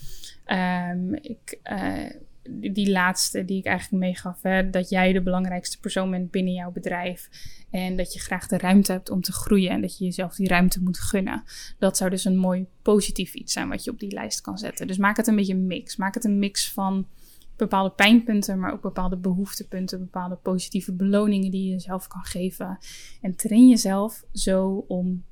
um, 0.91 1.13
ik, 1.13 1.59
uh, 1.71 2.09
die 2.49 2.91
laatste 2.91 3.45
die 3.45 3.57
ik 3.57 3.65
eigenlijk 3.65 4.03
meegaf, 4.03 4.41
hè, 4.41 4.69
dat 4.69 4.89
jij 4.89 5.13
de 5.13 5.21
belangrijkste 5.21 5.79
persoon 5.79 6.11
bent 6.11 6.31
binnen 6.31 6.53
jouw 6.53 6.71
bedrijf. 6.71 7.29
En 7.69 7.97
dat 7.97 8.13
je 8.13 8.19
graag 8.19 8.47
de 8.47 8.57
ruimte 8.57 8.91
hebt 8.91 9.09
om 9.09 9.21
te 9.21 9.31
groeien 9.31 9.71
en 9.71 9.81
dat 9.81 9.97
je 9.97 10.05
jezelf 10.05 10.35
die 10.35 10.47
ruimte 10.47 10.81
moet 10.81 10.99
gunnen. 10.99 11.43
Dat 11.79 11.97
zou 11.97 12.09
dus 12.09 12.25
een 12.25 12.37
mooi 12.37 12.65
positief 12.81 13.33
iets 13.33 13.53
zijn 13.53 13.69
wat 13.69 13.83
je 13.83 13.91
op 13.91 13.99
die 13.99 14.13
lijst 14.13 14.41
kan 14.41 14.57
zetten. 14.57 14.87
Dus 14.87 14.97
maak 14.97 15.17
het 15.17 15.27
een 15.27 15.35
beetje 15.35 15.53
een 15.53 15.67
mix. 15.67 15.95
Maak 15.95 16.13
het 16.13 16.23
een 16.23 16.39
mix 16.39 16.71
van 16.71 17.07
bepaalde 17.55 17.89
pijnpunten, 17.89 18.59
maar 18.59 18.73
ook 18.73 18.81
bepaalde 18.81 19.17
behoeftepunten, 19.17 19.99
bepaalde 19.99 20.35
positieve 20.35 20.93
beloningen 20.93 21.51
die 21.51 21.63
je 21.63 21.71
jezelf 21.71 22.07
kan 22.07 22.23
geven. 22.23 22.77
En 23.21 23.35
train 23.35 23.69
jezelf 23.69 24.23
zo 24.31 24.85
om 24.87 25.23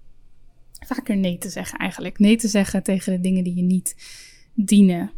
vaker 0.86 1.18
nee 1.18 1.38
te 1.38 1.50
zeggen 1.50 1.78
eigenlijk. 1.80 2.20
Nee 2.20 2.38
te 2.38 2.48
zeggen 2.48 2.84
tegen 2.84 3.14
de 3.14 3.20
dingen 3.20 3.44
die 3.44 3.56
je 3.56 3.64
niet 3.64 3.96
dienen. 4.54 5.12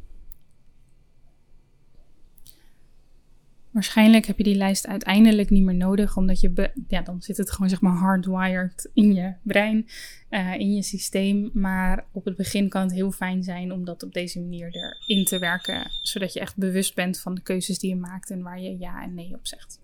Waarschijnlijk 3.74 4.26
heb 4.26 4.38
je 4.38 4.44
die 4.44 4.56
lijst 4.56 4.88
uiteindelijk 4.88 5.50
niet 5.50 5.64
meer 5.64 5.76
nodig, 5.76 6.18
omdat 6.18 6.40
je, 6.40 6.72
ja, 6.88 7.02
dan 7.02 7.22
zit 7.22 7.38
het 7.38 7.52
gewoon 7.52 7.70
zeg 7.70 7.82
maar 7.82 7.96
hardwired 7.96 8.90
in 8.94 9.14
je 9.14 9.34
brein, 9.42 9.88
uh, 10.30 10.54
in 10.54 10.74
je 10.74 10.82
systeem. 10.82 11.50
Maar 11.54 12.06
op 12.12 12.26
het 12.26 12.36
begin 12.36 12.70
kan 12.70 12.82
het 12.82 12.94
heel 12.94 13.12
fijn 13.12 13.44
zijn 13.44 13.72
om 13.72 13.86
dat 13.86 14.04
op 14.04 14.14
deze 14.14 14.40
manier 14.40 14.70
erin 14.72 15.26
te 15.26 15.40
werken, 15.40 15.92
zodat 16.02 16.34
je 16.34 16.40
echt 16.40 16.58
bewust 16.58 16.96
bent 16.96 17.20
van 17.20 17.36
de 17.36 17.42
keuzes 17.42 17.80
die 17.80 17.90
je 17.90 17.96
maakt 17.96 18.30
en 18.30 18.42
waar 18.42 18.60
je 18.60 18.78
ja 18.80 19.04
en 19.04 19.14
nee 19.14 19.34
op 19.34 19.48
zegt. 19.48 19.80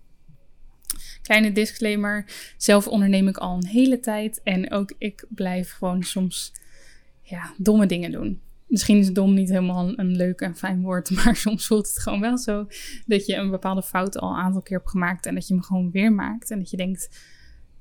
Kleine 1.22 1.52
disclaimer, 1.52 2.24
zelf 2.56 2.88
onderneem 2.88 3.28
ik 3.28 3.36
al 3.36 3.56
een 3.56 3.66
hele 3.66 4.00
tijd 4.00 4.40
en 4.42 4.70
ook 4.70 4.94
ik 4.98 5.24
blijf 5.28 5.70
gewoon 5.70 6.02
soms 6.02 6.52
ja, 7.22 7.54
domme 7.56 7.86
dingen 7.86 8.12
doen 8.12 8.40
misschien 8.70 8.98
is 8.98 9.12
dom 9.12 9.34
niet 9.34 9.48
helemaal 9.48 9.98
een, 9.98 10.16
leuk 10.16 10.40
en 10.40 10.56
fijn 10.56 10.82
woord, 10.82 11.10
maar 11.24 11.36
soms 11.36 11.66
voelt 11.66 11.86
het 11.86 11.98
gewoon 11.98 12.20
wel 12.20 12.38
zo 12.38 12.66
dat 13.06 13.26
je 13.26 13.36
een 13.36 13.50
bepaalde 13.50 13.82
fout 13.82 14.18
al 14.18 14.30
een 14.30 14.36
aantal 14.36 14.62
keer 14.62 14.76
hebt 14.76 14.90
gemaakt 14.90 15.26
en 15.26 15.34
dat 15.34 15.48
je 15.48 15.54
hem 15.54 15.62
gewoon 15.62 15.90
weer 15.90 16.12
maakt. 16.12 16.50
En 16.50 16.58
dat 16.58 16.70
je 16.70 16.76
denkt, 16.76 17.08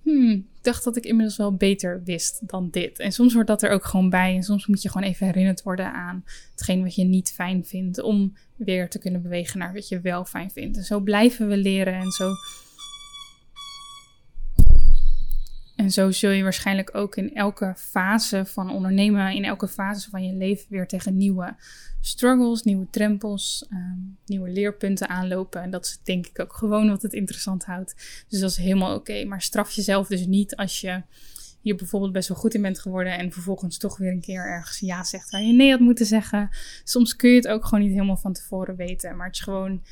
hmm, 0.04 0.32
ik 0.32 0.64
dacht 0.64 0.84
dat 0.84 0.98
ik 0.98 1.06
inmiddels 1.06 1.38
wel 1.38 1.56
beter 1.56 2.02
wist 2.04 2.48
dan 2.48 2.70
dit. 2.70 3.00
En 3.00 3.12
soms 3.12 3.34
wordt 3.34 3.48
dat 3.48 3.62
er 3.62 3.72
ook 3.72 3.86
gewoon 3.86 4.10
bij 4.10 4.36
en 4.36 4.44
soms 4.44 4.68
moet 4.68 4.82
je 4.82 4.90
gewoon 4.90 5.08
even 5.08 5.26
herinnerd 5.26 5.64
worden 5.64 5.94
aan 5.94 6.24
hetgeen 6.52 6.84
wat 6.84 6.96
je 6.96 7.04
niet 7.04 7.32
fijn 7.32 7.66
vindt 7.66 8.02
om 8.02 8.34
weer 8.56 8.90
te 8.90 9.00
kunnen 9.00 9.22
bewegen 9.22 9.60
naar 9.60 9.74
wat 9.74 9.88
je 9.88 10.02
wel 10.02 10.26
fijn 10.26 10.52
vindt. 10.52 10.78
En 10.78 10.84
zo 10.84 11.00
blijven 11.00 11.48
we 11.48 11.58
leren 11.58 11.94
en 11.94 12.12
zo 12.12 12.32
En 15.80 15.92
zo 15.92 16.12
zul 16.12 16.32
je 16.32 16.44
waarschijnlijk 16.44 16.96
ook 16.96 17.16
in 17.16 17.36
elke 17.36 17.74
fase 17.78 18.46
van 18.46 18.72
ondernemen, 18.72 19.34
in 19.34 19.44
elke 19.44 19.68
fase 19.68 20.10
van 20.10 20.26
je 20.26 20.34
leven 20.34 20.66
weer 20.70 20.88
tegen 20.88 21.18
nieuwe 21.18 21.56
struggles, 22.02 22.64
nieuwe 22.64 22.88
drempels, 22.90 23.66
ehm, 23.70 23.98
nieuwe 24.26 24.50
leerpunten 24.50 25.10
aanlopen. 25.10 25.62
En 25.62 25.70
dat 25.70 25.86
is 25.86 26.00
denk 26.04 26.28
ik 26.28 26.40
ook 26.40 26.54
gewoon 26.54 26.90
wat 26.90 27.02
het 27.02 27.14
interessant 27.14 27.66
houdt. 27.66 27.96
Dus 28.28 28.40
dat 28.40 28.50
is 28.50 28.58
helemaal 28.58 28.96
oké. 28.96 29.26
Maar 29.26 29.42
straf 29.42 29.72
jezelf 29.72 30.08
dus 30.08 30.26
niet 30.26 30.56
als 30.56 30.82
je 30.82 31.02
hier 31.62 31.76
bijvoorbeeld 31.76 32.12
best 32.12 32.28
wel 32.30 32.38
goed 32.38 32.54
in 32.54 32.62
bent 32.62 32.80
geworden 32.80 33.18
en 33.18 33.32
vervolgens 33.32 33.78
toch 33.78 33.98
weer 33.98 34.12
een 34.12 34.22
keer 34.22 34.46
ergens 34.46 34.80
ja 34.80 35.04
zegt 35.04 35.30
waar 35.30 35.42
je 35.42 35.54
nee 35.54 35.72
had 35.72 35.80
moeten 35.80 36.06
zeggen. 36.06 36.50
Soms 36.84 37.16
kun 37.16 37.30
je 37.30 37.36
het 37.36 37.48
ook 37.48 37.66
gewoon 37.66 37.84
niet 37.84 37.94
helemaal 37.94 38.18
van 38.18 38.34
tevoren 38.34 38.76
weten, 38.76 39.16
maar 39.16 39.28
het 39.28 39.36
is 39.36 39.42
gewoon 39.42 39.84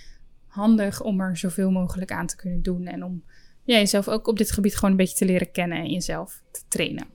handig 0.48 1.02
om 1.02 1.22
er 1.22 1.38
zoveel 1.38 1.72
mogelijk 1.72 2.12
aan 2.12 2.28
te 2.28 2.36
kunnen 2.36 2.62
doen 2.62 2.86
en 2.86 3.04
om 3.04 3.24
ja, 3.68 3.78
jezelf 3.78 4.08
ook 4.08 4.28
op 4.28 4.38
dit 4.38 4.52
gebied 4.52 4.76
gewoon 4.76 4.92
een 4.92 4.98
beetje 4.98 5.18
te 5.18 5.26
leren 5.26 5.52
kennen 5.52 5.78
en 5.78 5.90
jezelf 5.90 6.42
te 6.52 6.62
trainen. 6.68 7.08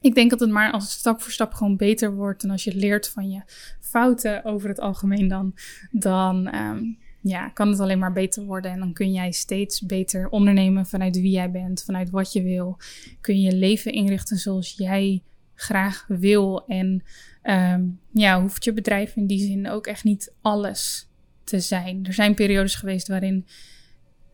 Ik 0.00 0.14
denk 0.14 0.30
dat 0.30 0.40
het 0.40 0.50
maar 0.50 0.72
als 0.72 0.90
stap 0.90 1.22
voor 1.22 1.32
stap 1.32 1.52
gewoon 1.52 1.76
beter 1.76 2.14
wordt. 2.14 2.42
En 2.42 2.50
als 2.50 2.64
je 2.64 2.74
leert 2.74 3.08
van 3.08 3.30
je 3.30 3.42
fouten 3.80 4.44
over 4.44 4.68
het 4.68 4.80
algemeen, 4.80 5.28
dan, 5.28 5.54
dan 5.90 6.46
ehm, 6.46 6.82
ja, 7.20 7.48
kan 7.48 7.68
het 7.68 7.80
alleen 7.80 7.98
maar 7.98 8.12
beter 8.12 8.44
worden. 8.44 8.70
En 8.70 8.78
dan 8.78 8.92
kun 8.92 9.12
jij 9.12 9.32
steeds 9.32 9.80
beter 9.80 10.28
ondernemen 10.28 10.86
vanuit 10.86 11.20
wie 11.20 11.30
jij 11.30 11.50
bent, 11.50 11.82
vanuit 11.84 12.10
wat 12.10 12.32
je 12.32 12.42
wil. 12.42 12.76
Kun 13.20 13.40
je 13.40 13.50
je 13.50 13.56
leven 13.56 13.92
inrichten 13.92 14.36
zoals 14.36 14.74
jij 14.76 15.22
graag 15.54 16.04
wil. 16.08 16.66
En 16.66 17.02
um, 17.42 18.00
ja, 18.12 18.40
hoeft 18.40 18.64
je 18.64 18.72
bedrijf 18.72 19.16
in 19.16 19.26
die 19.26 19.46
zin 19.46 19.68
ook 19.68 19.86
echt 19.86 20.04
niet 20.04 20.32
alles 20.40 21.08
te 21.44 21.60
zijn. 21.60 22.06
Er 22.06 22.12
zijn 22.12 22.34
periodes 22.34 22.74
geweest 22.74 23.08
waarin 23.08 23.46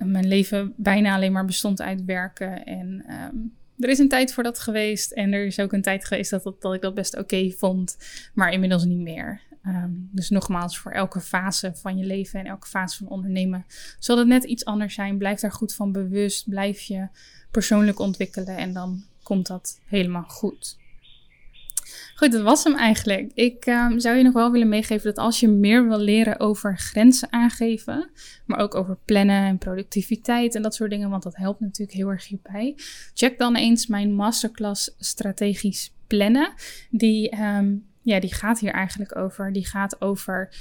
mijn 0.05 0.29
leven 0.29 0.73
bijna 0.77 1.15
alleen 1.15 1.33
maar 1.33 1.45
bestond 1.45 1.81
uit 1.81 2.05
werken. 2.05 2.65
En 2.65 3.05
um, 3.09 3.53
er 3.79 3.89
is 3.89 3.99
een 3.99 4.09
tijd 4.09 4.33
voor 4.33 4.43
dat 4.43 4.59
geweest. 4.59 5.13
En 5.13 5.33
er 5.33 5.47
is 5.47 5.61
ook 5.61 5.73
een 5.73 5.83
tijd 5.83 6.05
geweest 6.05 6.31
dat, 6.31 6.43
dat, 6.43 6.61
dat 6.63 6.75
ik 6.75 6.81
dat 6.81 6.95
best 6.95 7.17
oké 7.17 7.51
vond. 7.51 7.97
Maar 8.35 8.53
inmiddels 8.53 8.85
niet 8.85 9.01
meer. 9.01 9.41
Um, 9.67 10.09
dus 10.13 10.31
nogmaals, 10.31 10.79
voor 10.79 10.93
elke 10.93 11.21
fase 11.21 11.73
van 11.75 11.99
je 11.99 12.05
leven 12.05 12.41
en 12.41 12.47
elke 12.47 12.67
fase 12.67 12.97
van 12.97 13.09
ondernemen 13.09 13.65
zal 13.99 14.19
het 14.19 14.27
net 14.27 14.45
iets 14.45 14.65
anders 14.65 14.95
zijn. 14.95 15.19
Blijf 15.19 15.41
daar 15.41 15.53
goed 15.53 15.75
van 15.75 15.93
bewust. 15.93 16.49
Blijf 16.49 16.81
je 16.81 17.09
persoonlijk 17.51 17.99
ontwikkelen. 17.99 18.57
En 18.57 18.73
dan 18.73 19.05
komt 19.23 19.47
dat 19.47 19.81
helemaal 19.85 20.23
goed. 20.23 20.79
Goed, 22.21 22.33
dat 22.33 22.43
was 22.43 22.65
hem 22.65 22.75
eigenlijk. 22.75 23.31
Ik 23.35 23.67
ehm, 23.67 23.99
zou 23.99 24.17
je 24.17 24.23
nog 24.23 24.33
wel 24.33 24.51
willen 24.51 24.69
meegeven 24.69 25.15
dat 25.15 25.25
als 25.25 25.41
je 25.41 25.49
meer 25.49 25.89
wil 25.89 25.99
leren 25.99 26.41
over 26.41 26.79
grenzen 26.79 27.33
aangeven, 27.33 28.11
maar 28.47 28.59
ook 28.59 28.75
over 28.75 28.99
plannen 29.05 29.45
en 29.45 29.59
productiviteit 29.59 30.55
en 30.55 30.63
dat 30.63 30.75
soort 30.75 30.91
dingen, 30.91 31.11
want 31.11 31.23
dat 31.23 31.37
helpt 31.37 31.61
natuurlijk 31.61 31.99
heel 31.99 32.09
erg 32.09 32.29
hierbij. 32.29 32.75
Check 33.15 33.39
dan 33.39 33.57
eens 33.57 33.87
mijn 33.87 34.15
masterclass 34.15 34.95
strategisch 34.99 35.93
plannen. 36.07 36.53
Die, 36.91 37.43
um, 37.43 37.87
ja, 38.03 38.21
die 38.21 38.35
gaat 38.35 38.59
hier 38.59 38.73
eigenlijk 38.73 39.17
over. 39.17 39.53
Die 39.53 39.67
gaat 39.67 40.01
over 40.01 40.55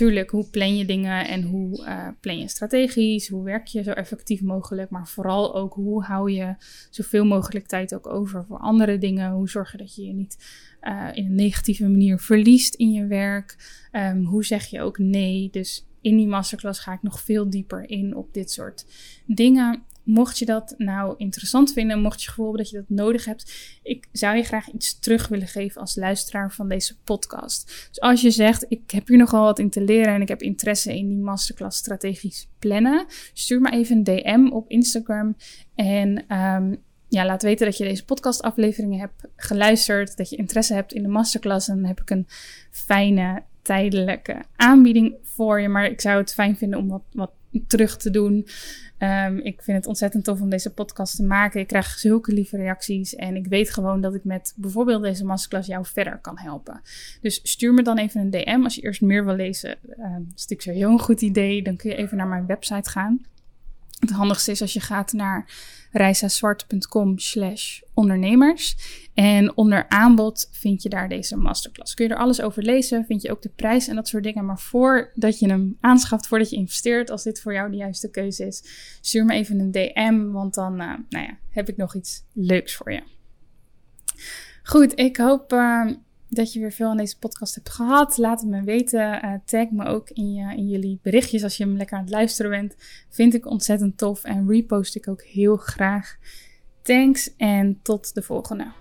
Tuurlijk, 0.00 0.30
hoe 0.30 0.50
plan 0.50 0.76
je 0.76 0.84
dingen 0.84 1.28
en 1.28 1.42
hoe 1.42 1.78
uh, 1.78 2.08
plan 2.20 2.38
je 2.38 2.48
strategisch? 2.48 3.28
Hoe 3.28 3.44
werk 3.44 3.66
je 3.66 3.82
zo 3.82 3.90
effectief 3.90 4.42
mogelijk? 4.42 4.90
Maar 4.90 5.08
vooral 5.08 5.54
ook 5.54 5.74
hoe 5.74 6.02
hou 6.02 6.30
je 6.30 6.54
zoveel 6.90 7.24
mogelijk 7.24 7.66
tijd 7.66 7.94
ook 7.94 8.06
over 8.06 8.44
voor 8.44 8.58
andere 8.58 8.98
dingen? 8.98 9.32
Hoe 9.32 9.48
zorg 9.48 9.72
je 9.72 9.78
dat 9.78 9.94
je 9.94 10.06
je 10.06 10.12
niet 10.12 10.36
uh, 10.82 11.08
in 11.12 11.24
een 11.24 11.34
negatieve 11.34 11.88
manier 11.88 12.18
verliest 12.18 12.74
in 12.74 12.92
je 12.92 13.06
werk? 13.06 13.56
Um, 13.92 14.24
hoe 14.24 14.44
zeg 14.44 14.66
je 14.66 14.80
ook 14.80 14.98
nee? 14.98 15.48
Dus 15.50 15.86
in 16.00 16.16
die 16.16 16.26
masterclass 16.26 16.80
ga 16.80 16.92
ik 16.92 17.02
nog 17.02 17.20
veel 17.20 17.50
dieper 17.50 17.90
in 17.90 18.16
op 18.16 18.34
dit 18.34 18.50
soort 18.50 18.86
dingen. 19.26 19.82
Mocht 20.12 20.38
je 20.38 20.44
dat 20.44 20.74
nou 20.78 21.14
interessant 21.16 21.72
vinden, 21.72 22.00
mocht 22.00 22.22
je 22.22 22.28
gevoel 22.28 22.56
dat 22.56 22.70
je 22.70 22.76
dat 22.76 22.88
nodig 22.88 23.24
hebt, 23.24 23.52
ik 23.82 24.08
zou 24.12 24.36
je 24.36 24.42
graag 24.42 24.70
iets 24.70 24.98
terug 24.98 25.28
willen 25.28 25.48
geven 25.48 25.80
als 25.80 25.96
luisteraar 25.96 26.52
van 26.52 26.68
deze 26.68 26.96
podcast. 27.04 27.88
Dus 27.88 28.00
als 28.00 28.20
je 28.20 28.30
zegt, 28.30 28.66
ik 28.68 28.90
heb 28.90 29.08
hier 29.08 29.18
nogal 29.18 29.44
wat 29.44 29.58
in 29.58 29.70
te 29.70 29.80
leren 29.84 30.14
en 30.14 30.20
ik 30.20 30.28
heb 30.28 30.42
interesse 30.42 30.96
in 30.96 31.08
die 31.08 31.18
masterclass 31.18 31.78
strategisch 31.78 32.48
plannen, 32.58 33.06
stuur 33.32 33.60
me 33.60 33.70
even 33.70 33.96
een 33.96 34.04
DM 34.04 34.52
op 34.52 34.68
Instagram 34.68 35.36
en 35.74 36.36
um, 36.36 36.82
ja, 37.10 37.26
laat 37.26 37.42
weten 37.42 37.66
dat 37.66 37.76
je 37.76 37.84
deze 37.84 38.04
podcastafleveringen 38.04 38.98
hebt 38.98 39.24
geluisterd, 39.36 40.16
dat 40.16 40.30
je 40.30 40.36
interesse 40.36 40.74
hebt 40.74 40.92
in 40.92 41.02
de 41.02 41.08
masterclass. 41.08 41.68
En 41.68 41.74
dan 41.74 41.84
heb 41.84 42.00
ik 42.00 42.10
een 42.10 42.26
fijne 42.70 43.42
tijdelijke 43.62 44.42
aanbieding 44.56 45.14
voor 45.22 45.60
je. 45.60 45.68
Maar 45.68 45.84
ik 45.84 46.00
zou 46.00 46.18
het 46.18 46.34
fijn 46.34 46.56
vinden 46.56 46.78
om 46.78 46.88
wat, 46.88 47.02
wat 47.12 47.30
terug 47.66 47.96
te 47.96 48.10
doen. 48.10 48.46
Ehm, 49.00 49.36
ik 49.36 49.62
vind 49.62 49.76
het 49.76 49.86
ontzettend 49.86 50.24
tof 50.24 50.40
om 50.40 50.50
deze 50.50 50.72
podcast 50.72 51.16
te 51.16 51.22
maken. 51.22 51.60
Ik 51.60 51.66
krijg 51.66 51.86
zulke 51.86 52.32
lieve 52.32 52.56
reacties. 52.56 53.14
En 53.14 53.36
ik 53.36 53.46
weet 53.46 53.70
gewoon 53.70 54.00
dat 54.00 54.14
ik 54.14 54.24
met 54.24 54.52
bijvoorbeeld 54.56 55.02
deze 55.02 55.24
masterclass 55.24 55.68
jou 55.68 55.84
verder 55.86 56.18
kan 56.18 56.38
helpen. 56.38 56.80
Dus 57.20 57.40
stuur 57.42 57.74
me 57.74 57.82
dan 57.82 57.98
even 57.98 58.20
een 58.20 58.30
DM 58.30 58.60
als 58.62 58.74
je 58.74 58.82
eerst 58.82 59.00
meer 59.00 59.24
wil 59.24 59.34
lezen. 59.34 59.70
Um, 59.70 60.26
is 60.34 60.46
natuurlijk 60.46 60.62
sowieso 60.62 60.90
een 60.90 61.00
goed 61.00 61.22
idee. 61.22 61.62
Dan 61.62 61.76
kun 61.76 61.90
je 61.90 61.96
even 61.96 62.16
naar 62.16 62.26
mijn 62.26 62.46
website 62.46 62.90
gaan. 62.90 63.20
Het 64.00 64.10
handigste 64.10 64.50
is 64.50 64.60
als 64.60 64.72
je 64.72 64.80
gaat 64.80 65.12
naar 65.12 65.50
reisazwart.com 65.90 67.18
slash 67.18 67.80
ondernemers. 67.94 68.76
En 69.14 69.56
onder 69.56 69.88
aanbod 69.88 70.48
vind 70.52 70.82
je 70.82 70.88
daar 70.88 71.08
deze 71.08 71.36
masterclass. 71.36 71.94
Kun 71.94 72.06
je 72.06 72.14
er 72.14 72.20
alles 72.20 72.40
over 72.40 72.62
lezen, 72.62 73.04
vind 73.04 73.22
je 73.22 73.30
ook 73.30 73.42
de 73.42 73.48
prijs 73.48 73.88
en 73.88 73.94
dat 73.94 74.08
soort 74.08 74.24
dingen. 74.24 74.44
Maar 74.44 74.58
voordat 74.58 75.38
je 75.38 75.48
hem 75.48 75.76
aanschaft, 75.80 76.26
voordat 76.26 76.50
je 76.50 76.56
investeert, 76.56 77.10
als 77.10 77.22
dit 77.22 77.40
voor 77.40 77.52
jou 77.52 77.70
de 77.70 77.76
juiste 77.76 78.10
keuze 78.10 78.46
is, 78.46 78.62
stuur 79.00 79.24
me 79.24 79.32
even 79.32 79.58
een 79.58 79.70
DM, 79.70 80.30
want 80.30 80.54
dan 80.54 80.72
uh, 80.72 80.92
nou 81.08 81.24
ja, 81.24 81.38
heb 81.50 81.68
ik 81.68 81.76
nog 81.76 81.94
iets 81.94 82.24
leuks 82.32 82.76
voor 82.76 82.92
je. 82.92 83.02
Goed, 84.62 84.98
ik 84.98 85.16
hoop 85.16 85.52
uh, 85.52 85.90
dat 86.30 86.52
je 86.52 86.60
weer 86.60 86.72
veel 86.72 86.88
aan 86.88 86.96
deze 86.96 87.18
podcast 87.18 87.54
hebt 87.54 87.70
gehad. 87.70 88.16
Laat 88.16 88.40
het 88.40 88.50
me 88.50 88.62
weten. 88.62 89.24
Uh, 89.24 89.34
tag 89.44 89.70
me 89.70 89.84
ook 89.84 90.10
in, 90.10 90.32
je, 90.32 90.56
in 90.56 90.68
jullie 90.68 90.98
berichtjes 91.02 91.42
als 91.42 91.56
je 91.56 91.64
hem 91.64 91.76
lekker 91.76 91.96
aan 91.96 92.02
het 92.04 92.12
luisteren 92.12 92.50
bent. 92.50 92.74
Vind 93.08 93.34
ik 93.34 93.46
ontzettend 93.46 93.98
tof 93.98 94.24
en 94.24 94.48
repost 94.48 94.96
ik 94.96 95.08
ook 95.08 95.22
heel 95.22 95.56
graag. 95.56 96.16
Thanks 96.82 97.36
en 97.36 97.78
tot 97.82 98.14
de 98.14 98.22
volgende. 98.22 98.79